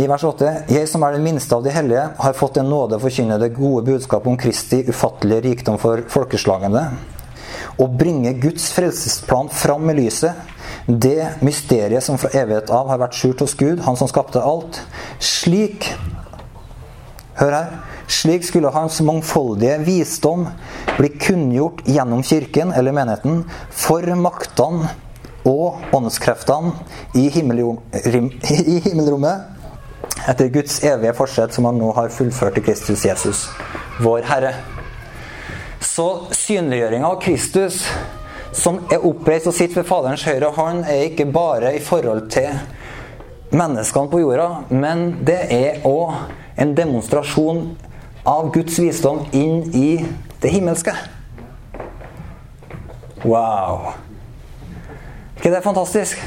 [0.00, 2.96] i vers 8.: Jeg som er den minste av de hellige, har fått en nåde
[2.96, 6.86] å forkynne det gode budskapet om Kristi ufattelige rikdom for folkeslagene,
[7.76, 10.32] og bringe Guds frelsesplan fram i lyset,
[10.86, 14.80] det mysteriet som fra evighet av har vært skjult hos Gud, han som skapte alt.
[15.20, 15.92] Slik
[17.36, 17.70] Hør her.
[18.12, 20.44] Slik skulle hans mangfoldige visdom
[20.98, 23.40] bli kunngjort gjennom kirken eller menigheten
[23.72, 24.90] for maktene
[25.48, 26.72] og åndskreftene
[27.22, 27.28] i,
[28.84, 29.48] himmelrommet
[30.28, 33.46] etter Guds evige forsett som han nå har fullført i Kristus Jesus,
[34.02, 34.54] vår Herre.
[35.82, 37.82] Så synliggjøringa av Kristus
[38.52, 42.52] som er oppreist og sitter ved Faderens høyre hånd, er ikke bare i forhold til
[43.52, 46.14] menneskene på jorda, men det er òg
[46.60, 47.64] en demonstrasjon
[48.28, 49.88] av Guds visdom inn i
[50.42, 50.94] det himmelske.
[53.24, 53.92] Wow!
[55.42, 56.20] Ikke det er fantastisk?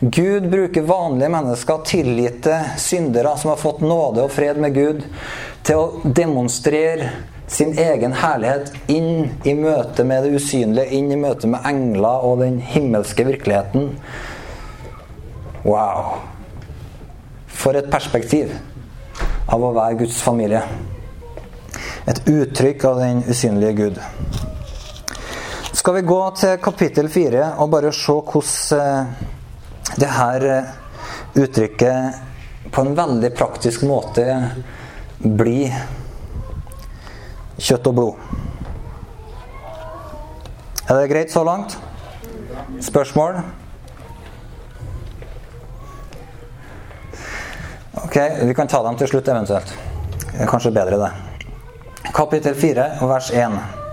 [0.00, 5.02] Gud bruker vanlige mennesker, tilgitte syndere som har fått nåde og fred med Gud,
[5.60, 7.10] til å demonstrere
[7.52, 12.40] sin egen herlighet inn i møte med det usynlige, inn i møte med engler og
[12.40, 13.92] den himmelske virkeligheten.
[15.68, 16.16] Wow!
[17.52, 18.56] For et perspektiv
[19.52, 20.64] av å være Guds familie.
[22.08, 24.04] Et uttrykk av den usynlige Gud.
[25.86, 30.72] Skal vi gå til kapittel fire og bare se hvordan eh, det her eh,
[31.38, 34.24] uttrykket på en veldig praktisk måte
[35.22, 35.76] blir
[37.54, 38.26] kjøtt og blod.
[40.88, 41.78] Er det greit så langt?
[42.90, 43.38] Spørsmål?
[48.02, 49.74] Ok, vi kan ta dem til slutt eventuelt.
[50.50, 51.16] Kanskje bedre det.
[52.10, 53.84] Kapittel 4, vers 1.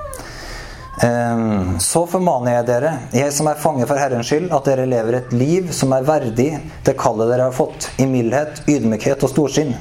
[1.02, 5.18] Ehm, så formaner jeg dere, jeg som er fange for Herrens skyld, at dere lever
[5.18, 6.50] et liv som er verdig
[6.86, 9.74] det kallet dere har fått, i mildhet, ydmykhet og storsinn,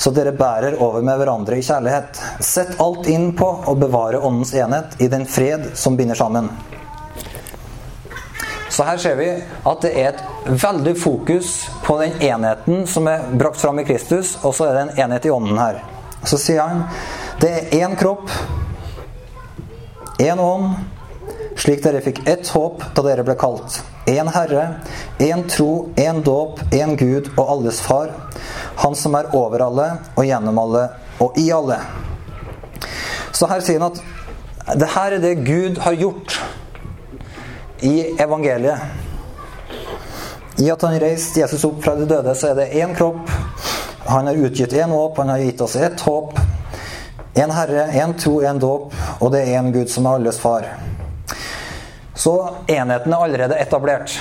[0.00, 2.22] så dere bærer over med hverandre i kjærlighet.
[2.40, 6.48] Sett alt inn på å bevare Åndens enhet i den fred som binder sammen.
[8.72, 11.52] Så her ser vi at det er et veldig fokus
[11.84, 15.28] på den enheten som er brakt fram i Kristus, og så er det en enhet
[15.28, 15.84] i ånden her.
[16.24, 16.86] Så sier han
[17.40, 18.32] det er én kropp
[20.18, 20.74] Én ånd,
[21.56, 23.82] slik dere fikk ett håp da dere ble kalt.
[24.08, 24.80] Én Herre,
[25.20, 28.14] én tro, én dåp, én Gud og alles Far.
[28.80, 30.86] Han som er over alle og gjennom alle
[31.20, 31.80] og i alle.
[33.32, 36.38] Så her sier han at det her er det Gud har gjort
[37.84, 38.78] i evangeliet.
[40.56, 43.28] I at han reiste Jesus opp fra de døde, så er det én kropp.
[44.06, 46.38] Han har utgitt én håp, han har gitt oss ett håp.
[47.36, 50.68] En Herre, en tro, en dåp, og det er en Gud som er alles far.
[52.16, 52.34] Så
[52.66, 54.16] enheten er allerede etablert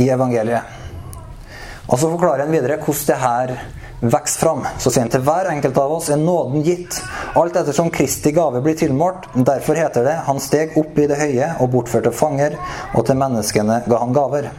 [0.00, 0.62] i evangeliet.
[1.86, 3.54] Og så forklarer han videre hvordan det her
[4.02, 4.64] vokser fram.
[4.78, 6.98] Så sier han til hver enkelt av oss er nåden gitt,
[7.38, 9.28] alt ettersom Kristi gave blir tilmålt.
[9.34, 12.56] Derfor heter det han steg opp i det høye og bortførte fanger,
[12.96, 14.50] og til menneskene ga han gaver.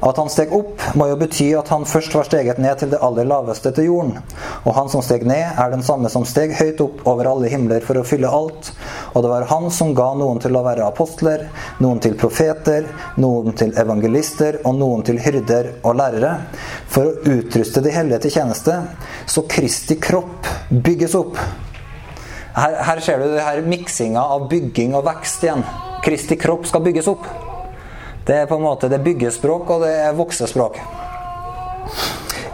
[0.00, 3.00] At han steg opp, må jo bety at han først var steget ned til det
[3.04, 4.18] aller laveste til jorden.
[4.64, 7.84] Og han som steg ned, er den samme som steg høyt opp over alle himler
[7.84, 8.72] for å fylle alt.
[9.14, 11.46] Og det var han som ga noen til å være apostler,
[11.84, 12.88] noen til profeter,
[13.22, 16.34] noen til evangelister og noen til hyrder og lærere,
[16.90, 18.80] for å utruste de hellige til tjeneste,
[19.26, 21.38] så Kristi kropp bygges opp.
[22.54, 25.64] Her, her ser du det her miksinga av bygging og vekst igjen.
[26.04, 27.26] Kristi kropp skal bygges opp.
[28.24, 30.78] Det er på en måte det byggespråk, og det er voksespråk.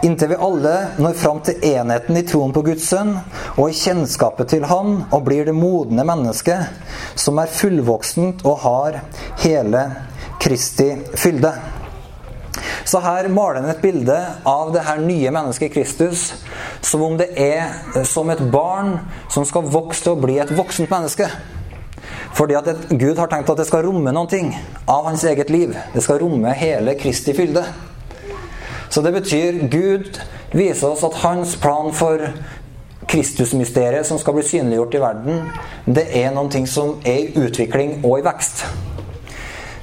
[0.03, 3.13] Inntil vi alle når fram til enheten i troen på Guds sønn
[3.53, 8.97] og i kjennskapet til Han og blir det modne mennesket som er fullvoksent og har
[9.43, 9.83] hele
[10.41, 11.53] Kristi fylde.
[12.83, 14.17] Så her maler han et bilde
[14.49, 16.31] av det her nye mennesket Kristus
[16.81, 18.97] som om det er som et barn
[19.29, 21.29] som skal vokse til å bli et voksent menneske.
[22.33, 24.51] Fordi at Gud har tenkt at det skal romme noen ting
[24.89, 25.75] av hans eget liv.
[25.93, 27.65] Det skal romme hele Kristi fylde.
[28.91, 30.19] Så det betyr Gud
[30.51, 32.23] viser oss at hans plan for
[33.11, 35.41] Kristusmysteriet som skal bli synliggjort i verden,
[35.85, 38.63] det er noen ting som er i utvikling og i vekst.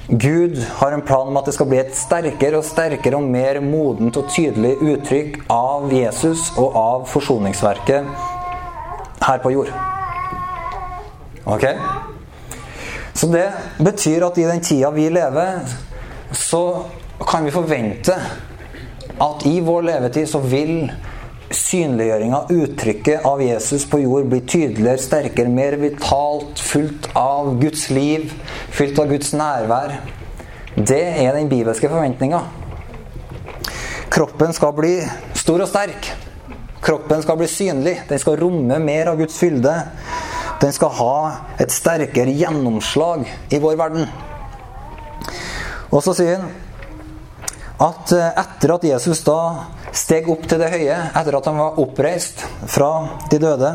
[0.09, 3.59] Gud har en plan om at det skal bli et sterkere og sterkere og mer
[3.61, 8.09] modent og tydelig uttrykk av Jesus og av forsoningsverket
[9.27, 9.69] her på jord.
[11.45, 11.67] Ok?
[13.19, 13.51] Så det
[13.83, 15.59] betyr at i den tida vi lever,
[16.31, 16.63] så
[17.27, 18.15] kan vi forvente
[19.19, 20.85] at i vår levetid så vil
[21.51, 28.31] synliggjøringa, uttrykket av Jesus på jord, bli tydeligere, sterkere, mer vitalt, fullt av Guds liv,
[28.71, 29.97] fylt av Guds nærvær.
[30.77, 32.39] Det er den bibelske forventninga.
[34.13, 34.93] Kroppen skal bli
[35.35, 36.13] stor og sterk.
[36.85, 37.97] Kroppen skal bli synlig.
[38.07, 39.75] Den skal romme mer av Guds fylde.
[40.59, 41.13] Den skal ha
[41.61, 44.09] et sterkere gjennomslag i vår verden.
[45.89, 46.49] Og så sier han
[47.79, 49.39] at eh, etter at Jesus da
[49.95, 52.91] steg opp til det høye, etter at han var oppreist fra
[53.31, 53.71] de døde,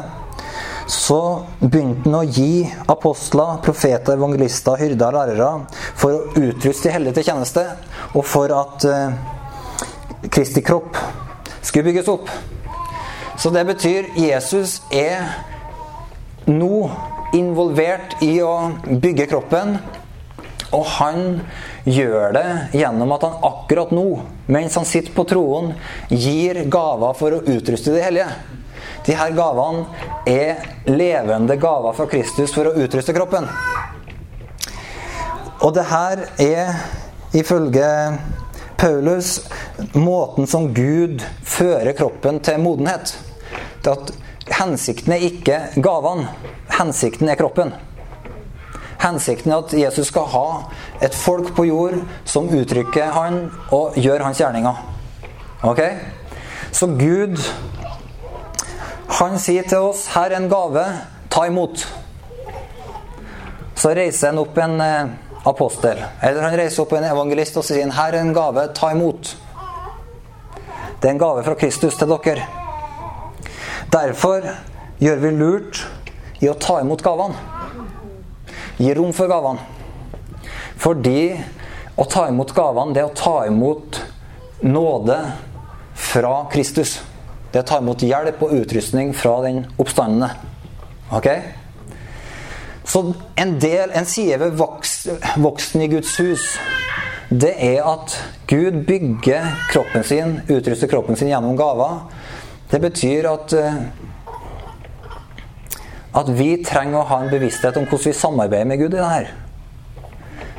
[0.90, 1.20] så
[1.62, 5.48] begynte han å gi apostler, profeter, evangelister, hyrder og lærere
[5.96, 7.64] for å utruste de hellige til tjeneste,
[8.12, 11.00] og for at eh, Kristi kropp
[11.64, 12.28] skulle bygges opp.
[13.40, 15.32] Så det betyr Jesus er
[16.50, 16.78] nå
[17.34, 18.54] involvert i å
[18.88, 19.76] bygge kroppen.
[20.74, 21.40] Og han
[21.86, 22.48] gjør det
[22.80, 24.08] gjennom at han akkurat nå,
[24.50, 25.72] mens han sitter på troen,
[26.10, 28.30] gir gaver for å utruste de hellige.
[29.04, 29.84] De her gavene
[30.26, 33.46] er levende gaver fra Kristus for å utruste kroppen.
[35.64, 36.74] Og det her er
[37.36, 37.88] ifølge
[38.80, 39.36] Paulus
[39.94, 43.14] måten som Gud fører kroppen til modenhet.
[43.84, 44.12] Det at
[44.52, 46.28] Hensikten er ikke gavene,
[46.76, 47.72] hensikten er kroppen.
[49.00, 50.48] Hensikten er at Jesus skal ha
[51.04, 51.96] et folk på jord
[52.28, 54.80] som uttrykker han og gjør hans gjerninger.
[55.64, 55.80] Ok?
[56.72, 57.40] Så Gud
[59.14, 60.82] han sier til oss her er en gave,
[61.32, 61.86] ta imot.
[63.78, 67.92] Så reiser han opp en eh, apostel, eller han reiser opp en evangelist og sier
[67.94, 69.34] her er en gave, ta imot.
[71.00, 72.63] Det er en gave fra Kristus til dere.
[73.92, 74.46] Derfor
[75.02, 75.82] gjør vi lurt
[76.40, 77.36] i å ta imot gavene.
[78.78, 79.62] Gi rom for gavene.
[80.80, 81.34] Fordi
[81.96, 84.00] å ta imot gavene, det er å ta imot
[84.64, 85.18] nåde
[85.94, 86.98] fra Kristus.
[87.52, 90.32] Det er å ta imot hjelp og utrustning fra den oppstandende.
[91.14, 91.28] Ok?
[92.84, 93.04] Så
[93.40, 94.58] en del, en side ved
[95.40, 96.48] voksen i Guds hus,
[97.30, 98.12] det er at
[98.50, 102.04] Gud bygger kroppen sin, utruster kroppen sin gjennom gaver.
[102.70, 103.78] Det betyr at eh,
[106.14, 109.10] at vi trenger å ha en bevissthet om hvordan vi samarbeider med Gud i det
[109.10, 109.32] her.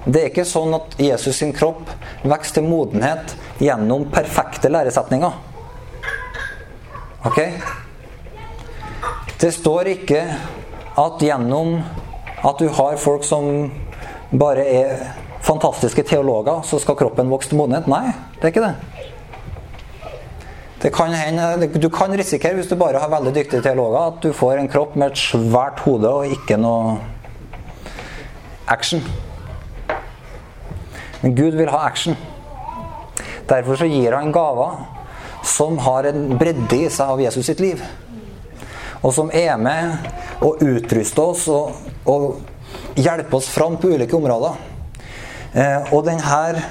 [0.06, 1.88] Det er ikke sånn at Jesus sin kropp
[2.28, 5.38] vokser til modenhet gjennom perfekte læresetninger.
[7.26, 7.40] Ok?
[9.42, 10.22] Det står ikke
[11.02, 11.80] at gjennom
[12.46, 13.72] at du har folk som
[14.36, 15.08] bare er
[15.46, 17.88] fantastiske teologer, så skal kroppen vokse til modenhet.
[17.90, 18.95] Nei, det er ikke det.
[20.86, 24.34] Det kan hende, du kan risikere, hvis du bare har veldig dyktige teologer, at du
[24.38, 27.00] får en kropp med et svært hode og ikke noe
[28.70, 29.02] action.
[31.24, 32.14] Men Gud vil ha action.
[33.50, 34.78] Derfor så gir han gaver
[35.56, 37.82] som har en bredde i seg av Jesus sitt liv.
[39.02, 40.06] Og som er med
[40.46, 44.62] å utruste oss og, og hjelpe oss fram på ulike områder.
[45.50, 46.64] Eh, og, denne,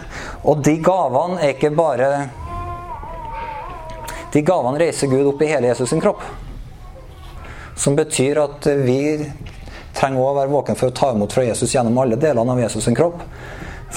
[0.46, 2.14] og de gavene er ikke bare
[4.34, 6.22] de gavene reiser Gud opp i hele Jesus sin kropp.
[7.78, 8.98] Som betyr at vi
[9.94, 12.84] trenger å være våken for å ta imot fra Jesus gjennom alle delene av Jesus
[12.84, 13.22] sin kropp.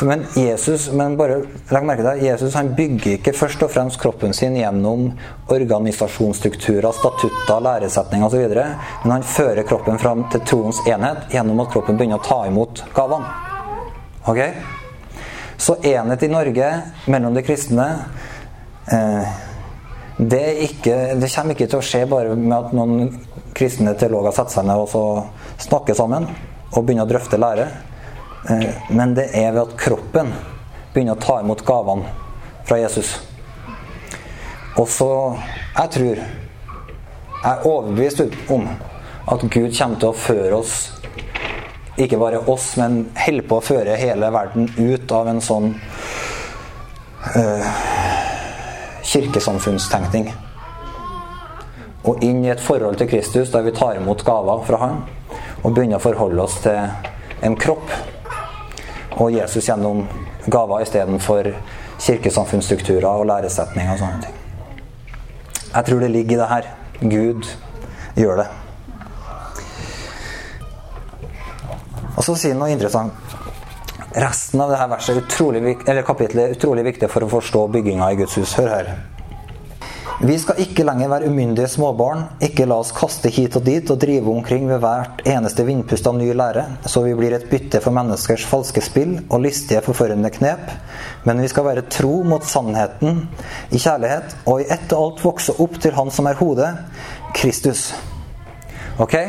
[0.06, 1.39] Men Jesus men bare
[1.73, 5.08] legg merke til Jesus han bygger ikke først og fremst kroppen sin gjennom
[5.50, 8.45] organisasjonsstrukturer, statutter, læresetninger osv.
[8.54, 12.84] Men han fører kroppen fram til troens enhet gjennom at kroppen begynner å ta imot
[12.93, 13.34] gavene.
[14.30, 14.43] Ok?
[15.58, 16.69] Så enhet i Norge
[17.10, 17.89] mellom de kristne
[18.93, 19.45] eh,
[20.17, 23.12] det, ikke, det, kommer ikke til å skje bare med at noen
[23.58, 26.25] kristne teologer setter seg ned og snakker sammen
[26.71, 27.67] og begynner å drøfte lære.
[28.49, 30.34] Eh, men det er ved at kroppen
[30.93, 32.10] begynner å ta imot gavene
[32.67, 33.19] fra Jesus.
[34.77, 35.10] Og så
[35.77, 38.65] Jeg tror Jeg er overbevist om
[39.30, 40.75] at Gud kommer til å føre oss
[41.97, 45.71] ikke bare oss, men holder på å føre hele verden ut av en sånn
[47.34, 47.69] uh,
[49.07, 50.31] kirkesamfunnstenkning.
[52.07, 55.01] Og inn i et forhold til Kristus der vi tar imot gaver fra Han
[55.63, 56.77] og begynner å forholde oss til
[57.43, 57.91] en kropp
[59.17, 60.05] og Jesus gjennom
[60.47, 61.51] gaver istedenfor
[61.99, 64.35] kirkesamfunnsstrukturer og læresetninger og sånne ting.
[65.73, 66.69] Jeg tror det ligger i det her.
[67.01, 67.49] Gud
[68.15, 68.47] gjør det.
[72.17, 73.26] Og så sier han noe interessant.
[74.17, 78.17] Resten av dette verset utrolig, eller kapitlet er utrolig viktig for å forstå bygginga i
[78.17, 78.56] Guds hus.
[78.58, 78.87] Hør her.
[80.17, 84.00] Vi skal ikke lenger være umyndige småbarn, ikke la oss kaste hit og dit og
[84.02, 87.94] drive omkring ved hvert eneste vindpust av ny lære, så vi blir et bytte for
[87.94, 90.73] menneskers falske spill og listige, forførende knep,
[91.29, 93.27] men vi skal være tro mot sannheten
[93.69, 96.73] i kjærlighet, og i ett og alt vokse opp til Han som er hodet,
[97.37, 97.91] Kristus.
[98.98, 99.19] Ok?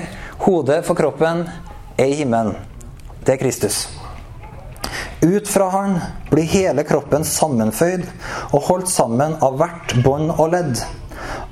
[0.49, 1.45] Hodet for kroppen
[1.99, 2.57] er i himmelen.
[3.21, 3.98] Det er Kristus.
[5.21, 5.99] Ut fra han
[6.31, 8.05] blir hele kroppen sammenføyd
[8.53, 10.83] og holdt sammen av hvert bånd og ledd.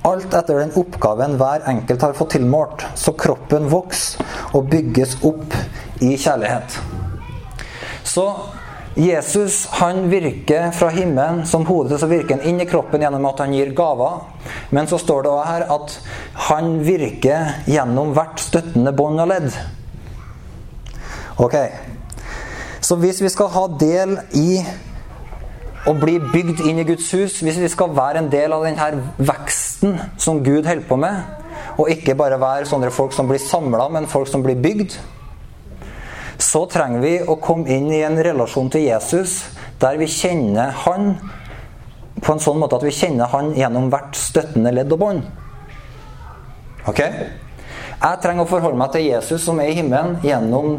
[0.07, 4.23] Alt etter den oppgaven hver enkelt har fått tilmålt, så kroppen vokser
[4.55, 5.57] og bygges opp
[5.99, 6.79] i kjærlighet.
[8.07, 8.29] Så
[8.97, 13.43] Jesus han virker fra himmelen som hodet, så virker han inn i kroppen gjennom at
[13.43, 14.23] han gir gaver.
[14.71, 15.99] Men så står det òg her at
[16.47, 19.51] han virker gjennom hvert støttende bånd og ledd.
[21.43, 21.59] Ok.
[22.87, 24.61] Så hvis vi skal ha del i
[25.87, 29.11] å bli bygd inn i Guds hus, hvis vi skal være en del av denne
[29.18, 31.43] veksten som Gud holder på med,
[31.80, 34.95] og ikke bare være sånne folk som blir samla, men folk som blir bygd,
[36.43, 39.41] så trenger vi å komme inn i en relasjon til Jesus
[39.80, 41.14] der vi kjenner Han
[42.20, 45.24] på en sånn måte at vi kjenner Han gjennom hvert støttende ledd og bånd.
[46.87, 47.01] Ok?
[47.01, 50.78] Jeg trenger å forholde meg til Jesus som er i himmelen, gjennom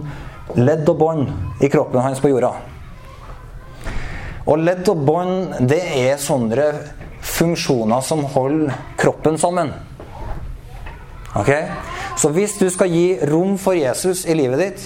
[0.55, 2.53] ledd og bånd i kroppen hans på jorda.
[4.47, 6.69] Og ledd og bånd, det er sånne
[7.27, 9.73] funksjoner som holder kroppen sammen.
[11.35, 11.51] Ok?
[12.17, 14.85] Så hvis du skal gi rom for Jesus i livet ditt,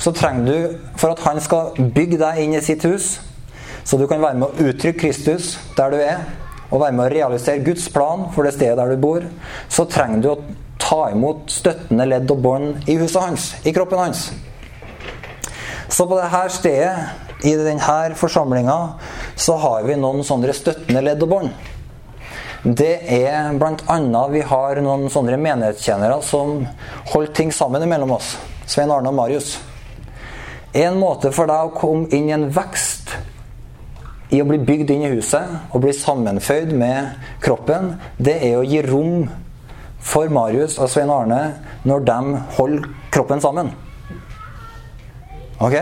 [0.00, 3.18] så trenger du, for at han skal bygge deg inn i sitt hus,
[3.84, 6.22] så du kan være med å uttrykke Kristus der du er,
[6.70, 9.26] og være med å realisere Guds plan for det stedet der du bor,
[9.68, 10.38] så trenger du å
[10.80, 14.28] ta imot støttende ledd og bånd i huset hans, i kroppen hans.
[15.90, 16.96] Så på dette stedet,
[17.42, 18.78] i denne forsamlinga,
[19.36, 21.50] så har vi noen sånne støttende ledd og bånd.
[22.62, 24.22] Det er bl.a.
[24.28, 26.60] vi har noen sånne menighetstjenere som
[27.10, 28.34] holder ting sammen mellom oss.
[28.68, 29.56] Svein Arne og Marius.
[30.76, 33.16] En måte for deg å komme inn i en vekst
[34.30, 38.66] i å bli bygd inn i huset og bli sammenføyd med kroppen, det er å
[38.68, 39.24] gi rom
[39.98, 41.40] for Marius og Svein Arne
[41.88, 43.72] når de holder kroppen sammen.
[45.60, 45.76] Ok?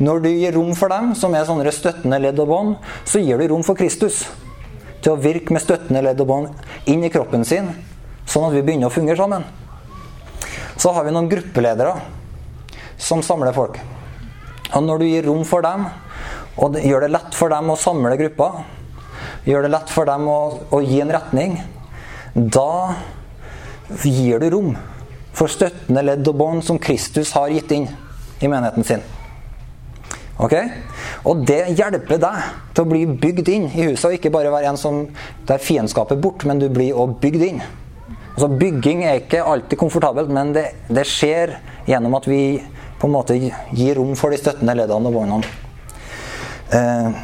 [0.00, 3.38] Når du gir rom for dem, som er sånne støttende ledd og bånd, så gir
[3.38, 4.24] du rom for Kristus
[5.04, 7.68] til å virke med støttende ledd og bånd inn i kroppen sin,
[8.26, 9.44] sånn at vi begynner å fungere sammen.
[10.78, 11.94] Så har vi noen gruppeledere
[12.98, 13.78] som samler folk.
[14.72, 15.86] Og når du gir rom for dem,
[16.58, 18.62] og gjør det lett for dem å samle grupper,
[19.46, 20.40] gjør det lett for dem å,
[20.74, 21.60] å gi en retning,
[22.34, 22.96] da
[24.04, 24.74] gir du rom
[25.36, 27.88] for støttende ledd og bånd som Kristus har gitt inn
[28.40, 29.02] i menigheten sin.
[30.38, 30.54] Ok?
[31.26, 34.70] Og det hjelper deg til å bli bygd inn i huset, og ikke bare være
[34.70, 35.02] en som
[35.48, 37.62] der fiendskapet bort, men du blir òg bygd inn.
[38.38, 41.56] Altså Bygging er ikke alltid komfortabelt, men det, det skjer
[41.88, 42.42] gjennom at vi
[42.98, 45.50] på en måte gir rom for de støttende leddene og vognene.
[46.70, 47.18] Eh,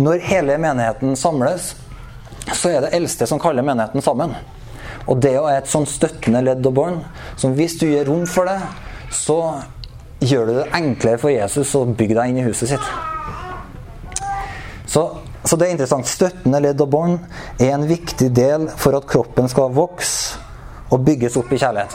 [0.00, 1.74] når hele menigheten samles,
[2.50, 4.34] så er det eldste som kaller menigheten sammen.
[5.06, 7.04] Og det er et sånn støttende ledd og bånd
[7.38, 8.58] som hvis du gir rom for det,
[9.14, 9.38] så
[10.20, 12.86] gjør du det enklere for Jesus å bygge deg inn i huset sitt.
[14.90, 15.04] Så,
[15.44, 16.08] så det er interessant.
[16.10, 17.18] Støttende ledd og bånd
[17.60, 20.40] er en viktig del for at kroppen skal vokse
[20.90, 21.94] og bygges opp i kjærlighet.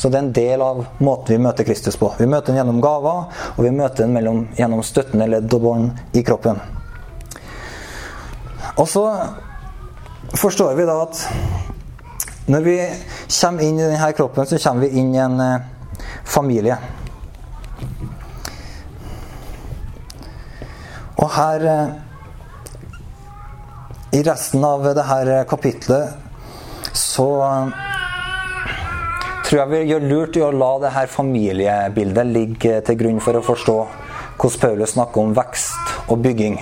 [0.00, 2.08] Så det er en del av måten vi møter Kristus på.
[2.16, 3.26] Vi møter den gjennom gaver,
[3.56, 6.62] og vi møter den mellom, gjennom støttende ledd og bånd i kroppen.
[8.80, 9.02] Og så
[10.40, 11.20] forstår vi da at
[12.50, 12.78] når vi
[13.34, 15.68] kommer inn i denne kroppen, så kommer vi inn i en eh,
[16.30, 16.76] familie.
[21.20, 21.92] Og her eh,
[24.18, 27.28] I resten av dette kapitlet så
[29.46, 33.38] tror jeg vi gjør lurt i å la det her familiebildet ligge til grunn for
[33.38, 33.78] å forstå
[34.40, 36.56] hvordan Paulus snakker om vekst og bygging.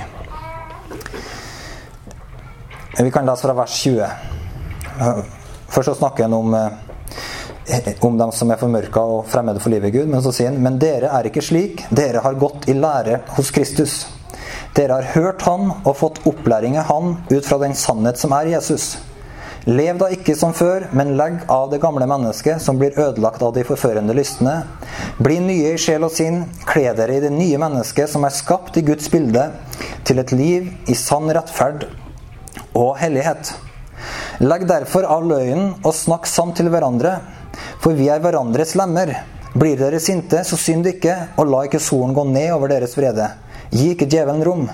[2.99, 4.09] Vi kan lese fra vers 20.
[5.71, 6.88] Først så snakker han om, eh,
[8.05, 10.09] om dem som er formørka og fremmede for livet i Gud.
[10.11, 11.85] Men så sier han men dere er ikke slik.
[11.91, 14.01] Dere har gått i lære hos Kristus.
[14.77, 18.53] Dere har hørt Han og fått opplæring i Han ut fra den sannhet som er
[18.55, 18.97] Jesus.
[19.69, 23.53] Lev da ikke som før, men legg av det gamle mennesket som blir ødelagt av
[23.53, 24.63] de forførende lystne.
[25.21, 28.79] Bli nye i sjel og sinn, kle dere i det nye mennesket som er skapt
[28.81, 29.49] i Guds bilde,
[30.09, 31.85] til et liv i sann rettferd
[32.73, 33.53] og hellighet.
[34.41, 37.19] Legg derfor av løgnen og snakk sant til hverandre,
[37.83, 39.15] for vi er hverandres lemmer.
[39.59, 43.31] Blir dere sinte, så synd ikke, og la ikke solen gå ned over deres vrede.
[43.73, 44.69] Gi ikke djevelen rom.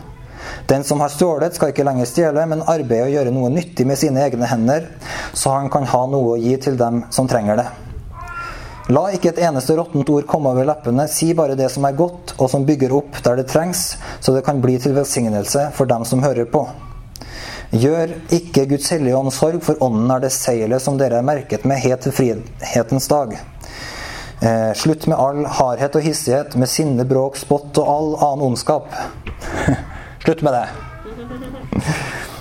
[0.69, 4.01] Den som har stjålet, skal ikke lenger stjele, men arbeide og gjøre noe nyttig med
[4.01, 4.91] sine egne hender,
[5.33, 7.69] så han kan ha noe å gi til dem som trenger det.
[8.93, 12.35] La ikke et eneste råttent ord komme over leppene, si bare det som er godt,
[12.37, 16.05] og som bygger opp der det trengs, så det kan bli til velsignelse for dem
[16.05, 16.67] som hører på.
[17.75, 21.65] Gjør ikke Guds hellige ånd sorg, for ånden er det seilet som dere er merket
[21.67, 23.35] med helt til frihetens dag.
[24.45, 28.95] Eh, slutt med all hardhet og hissighet, med sinne, bråk, spott og all annen ondskap.
[30.25, 30.67] Slutt med det.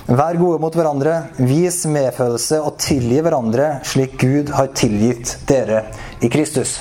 [0.06, 5.86] Vær gode mot hverandre, vis medfølelse og tilgi hverandre slik Gud har tilgitt dere
[6.22, 6.76] i Kristus.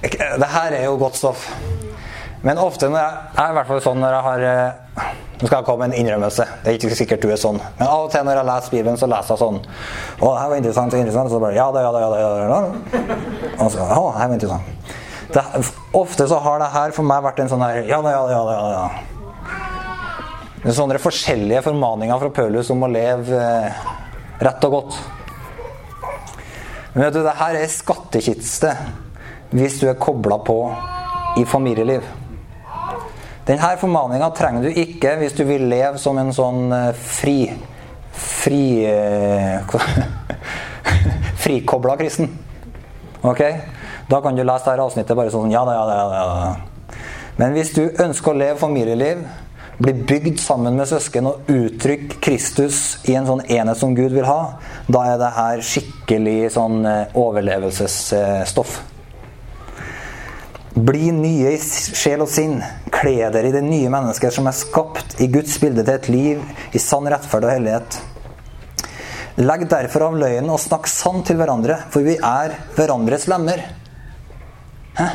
[0.00, 1.50] Det her er jo godt stoff.
[2.48, 5.46] Men ofte når jeg, jeg er i hvert fall sånn når jeg har eh, Nå
[5.46, 6.44] skal jeg komme med en innrømmelse.
[6.64, 7.60] Det er ikke sikkert du er sånn.
[7.78, 10.48] Men av og til når jeg leser Bibelen, så leser jeg sånn Å, det her
[10.50, 11.30] var interessant og interessant.
[11.30, 12.16] Så bare Ja da, ja da, ja da.
[12.24, 13.18] Ja, da.
[13.52, 14.96] Og så Å, det her var interessant.
[15.28, 15.44] Det,
[16.00, 18.32] ofte så har det her for meg vært en sånn her Ja da, ja da,
[18.32, 18.56] ja da.
[18.56, 19.08] Ja, da.
[20.58, 23.82] Det er sånne forskjellige formaninger fra Paulus om å leve eh,
[24.42, 24.96] rett og godt.
[26.96, 28.72] Men vet du, det her er skattkiste
[29.52, 30.58] hvis du er kobla på
[31.38, 32.02] i familieliv.
[33.48, 37.38] Denne formaninga trenger du ikke hvis du vil leve som en sånn eh, fri
[38.18, 39.60] fri eh,
[41.42, 42.28] frikobla kristen.
[43.20, 43.42] Ok?
[44.08, 46.96] Da kan du lese dette avsnittet bare sånn ja da, ja da, ja da.
[47.38, 49.22] Men hvis du ønsker å leve familieliv,
[49.78, 54.26] bli bygd sammen med søsken og uttrykke Kristus i en sånn enhet som Gud vil
[54.26, 54.58] ha,
[54.90, 58.80] da er det her skikkelig sånn eh, overlevelsesstoff.
[60.78, 62.60] Bli nye i sjel og sinn.
[62.94, 66.76] Kle dere i det nye mennesket som er skapt i Guds bilde til et liv
[66.76, 67.96] i sann rettferd og hellighet.
[69.42, 73.64] Legg derfor av løgnen og snakk sant til hverandre, for vi er hverandres lemmer.
[74.98, 75.08] Hæ?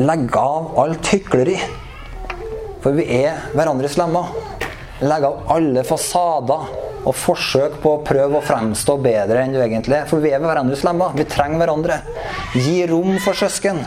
[0.00, 1.58] Legg av alt hykleri,
[2.84, 4.32] for vi er hverandres lemmer.
[5.04, 6.68] Legg av alle fasader
[7.06, 10.08] og forsøk på å prøve å fremstå bedre enn du egentlig er.
[10.10, 11.14] For vi er hverandres lemmer.
[11.14, 12.00] Vi trenger hverandre.
[12.58, 13.78] Gi rom for søsken.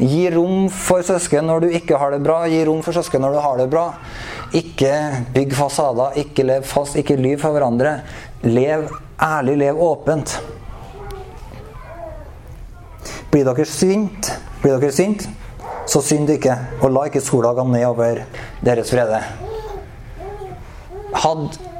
[0.00, 2.40] Gi rom for søsken når du ikke har det bra.
[2.48, 3.84] Gi rom for søsken når du har det bra.
[4.56, 4.94] Ikke
[5.36, 6.16] bygg fasader.
[6.24, 6.96] Ikke lev fast.
[7.00, 7.98] Ikke lyv for hverandre.
[8.48, 8.88] Lev
[9.20, 9.58] ærlig.
[9.66, 10.38] Lev åpent.
[13.32, 14.28] Blir dere sint,
[14.60, 15.22] blir dere sint,
[15.88, 16.52] så synd ikke,
[16.84, 18.20] og la ikke sola gå ned over
[18.60, 19.22] deres frede.
[21.16, 21.71] Hadde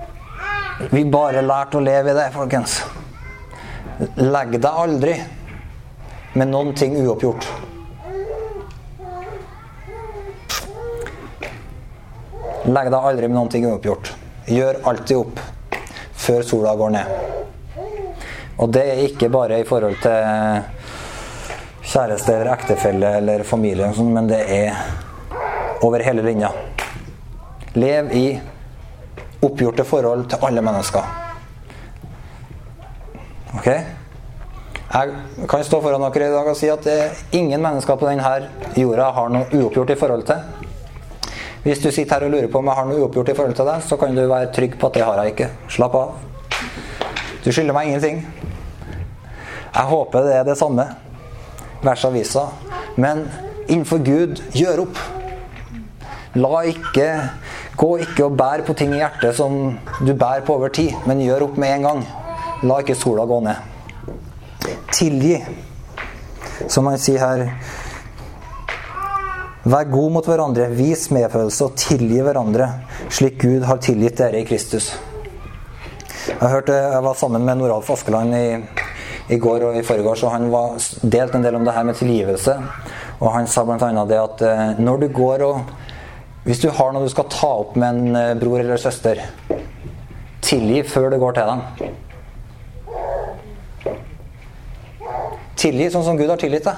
[0.90, 2.80] vi bare lærte å leve i det, folkens.
[4.18, 5.14] Legg deg aldri
[6.34, 7.46] med noen ting uoppgjort.
[12.66, 14.12] Legg deg aldri med noen ting uoppgjort.
[14.50, 15.40] Gjør alltid opp
[16.22, 17.06] før sola går ned.
[18.62, 20.18] Og det er ikke bare i forhold til
[21.92, 24.76] kjæreste eller ektefelle eller familie, men det er
[25.82, 26.52] over hele linja.
[27.74, 28.26] Lev i
[29.42, 31.02] oppgjorte forhold til alle mennesker.
[33.58, 33.68] Ok?
[34.92, 36.88] Jeg kan stå foran dere i dag og si at
[37.32, 38.32] ingen mennesker på denne
[38.76, 40.62] jorda har noe uoppgjort i forhold til.
[41.62, 43.68] Hvis du sitter her og lurer på om jeg har noe uoppgjort i forhold til
[43.70, 45.48] deg, så kan du være trygg på at det har jeg ikke.
[45.70, 46.16] Slapp av.
[47.44, 48.20] Du skylder meg ingenting.
[49.72, 50.84] Jeg håper det er det samme.
[51.82, 52.48] Vers avisa.
[52.96, 53.24] Men
[53.68, 55.00] innenfor Gud, gjør opp.
[56.34, 57.08] La ikke
[57.76, 61.22] Gå ikke og bær på ting i hjertet som du bærer på over tid, men
[61.24, 62.02] gjør opp med en gang.
[62.68, 63.56] La ikke sola gå ned.
[64.92, 65.38] Tilgi,
[66.68, 67.46] som han sier her.
[69.62, 72.68] Vær god mot hverandre, vis medfølelse og tilgi hverandre,
[73.14, 74.92] slik Gud har tilgitt dere i Kristus.
[76.28, 78.46] Jeg, hørte, jeg var sammen med Noralf Askeland i,
[79.34, 81.98] i går og i forgårs, og han var delt en del om det her med
[81.98, 82.56] tilgivelse.
[83.22, 84.04] Og han sa bl.a.
[84.10, 85.62] det at eh, når du går og
[86.42, 89.20] Hvis du har noe du skal ta opp med en eh, bror eller søster,
[90.42, 91.60] tilgi før det går til dem.
[95.62, 96.76] Tilgi sånn som Gud har tilgitt deg.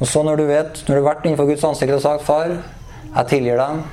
[0.00, 2.50] Og så når du vet, når du har vært innenfor Guds ansikt og sagt 'Far,
[3.14, 3.84] jeg tilgir dem',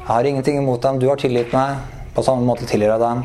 [0.00, 1.76] 'Jeg har ingenting imot dem, du har tilgitt meg',
[2.14, 3.24] på samme måte tilgir jeg dem,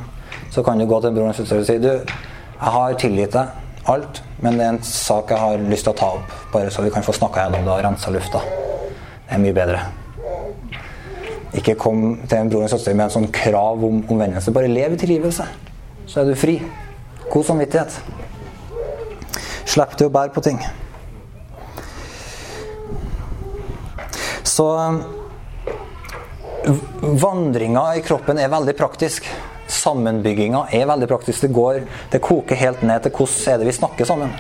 [0.52, 3.48] så kan du gå til broren og søster og si 'Du, jeg har tilgitt deg
[3.88, 6.82] alt, men det er en sak jeg har lyst til å ta opp', bare så
[6.82, 8.40] vi kan få snakka gjennom det og rensa lufta.
[9.26, 9.84] Det er mye bedre.
[11.56, 14.54] Ikke kom til en bror eller søster med en sånn krav om omvendelse.
[14.56, 15.48] Bare lev i tilgivelse,
[16.06, 16.60] så er du fri.
[17.32, 17.96] God samvittighet.
[19.66, 20.60] Slipp til å bære på ting.
[24.46, 24.68] Så
[27.02, 29.26] vandringa i kroppen er veldig praktisk.
[29.72, 31.48] Sammenbygginga er veldig praktisk.
[31.48, 31.82] Det, går,
[32.14, 34.32] det koker helt ned til hvordan er det vi snakker sammen.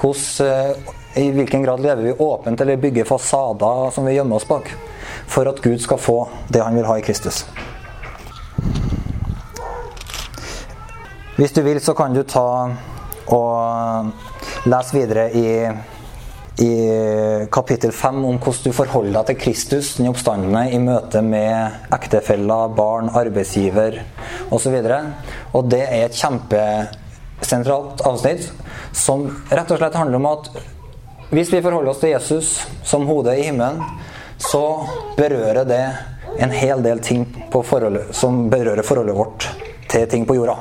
[0.00, 4.70] Hvordan, I hvilken grad lever vi åpent eller bygger fasader som vi gjemmer oss bak.
[5.28, 6.16] For at Gud skal få
[6.48, 7.44] det han vil ha i Kristus.
[11.36, 12.46] Hvis du vil, så kan du ta
[13.32, 15.48] og lese videre i
[16.60, 16.74] i
[17.50, 22.74] kapittel 5 om hvordan du forholder deg til Kristus, den oppstandende, i møte med ektefeller,
[22.76, 23.96] barn, arbeidsgiver
[24.52, 24.76] osv.
[24.76, 25.24] Og,
[25.56, 28.50] og det er et kjempesentralt avsnitt
[28.92, 30.52] som rett og slett handler om at
[31.32, 32.48] hvis vi forholder oss til Jesus
[32.84, 33.80] som hodet i himmelen,
[34.36, 35.84] så berører det
[36.44, 39.48] en hel del ting forholdet, som berører forholdet vårt
[39.88, 40.58] til ting på jorda.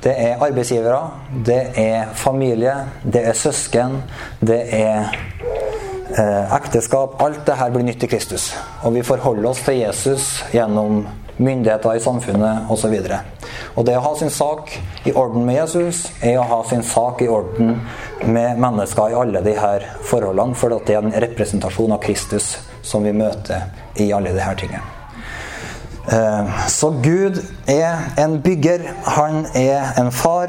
[0.00, 1.00] Det er arbeidsgivere,
[1.44, 3.98] det er familie, det er søsken,
[4.40, 5.10] det er
[6.16, 7.18] eh, ekteskap.
[7.20, 8.52] Alt det her blir nytt i Kristus.
[8.86, 11.02] Og vi forholder oss til Jesus gjennom
[11.40, 12.94] myndigheter i samfunnet osv.
[13.00, 14.72] Og, og det å ha sin sak
[15.08, 17.80] i orden med Jesus er å ha sin sak i orden
[18.28, 19.74] med mennesker i alle disse
[20.12, 23.68] forholdene, for det er en representasjon av Kristus som vi møter
[24.00, 25.00] i alle disse tingene.
[26.10, 27.38] Eh, så Gud
[27.68, 28.80] er en bygger.
[29.04, 30.48] Han er en far.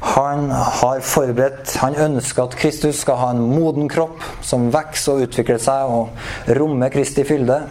[0.00, 5.28] Han har forberedt Han ønsker at Kristus skal ha en moden kropp som vokser og
[5.28, 6.10] utvikler seg og
[6.58, 7.62] rommer Kristi fylde.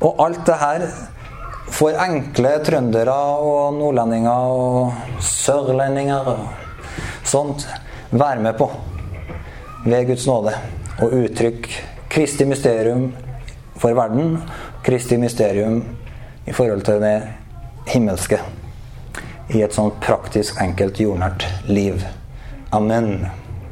[0.00, 0.88] Og alt det her
[1.70, 3.14] for enkle trøndere
[3.44, 6.46] og nordlendinger og sørlendinger og
[7.28, 7.66] sånt
[8.10, 8.70] være med på
[9.84, 10.54] ved Guds nåde
[10.98, 13.12] og uttrykke Kristi mysterium
[13.78, 14.38] for verden,
[14.84, 15.82] Kristi mysterium
[16.46, 17.22] i forhold til det
[17.86, 18.40] himmelske
[19.54, 22.02] i et sånt praktisk, enkelt, jordnært liv.
[22.72, 23.28] Amen.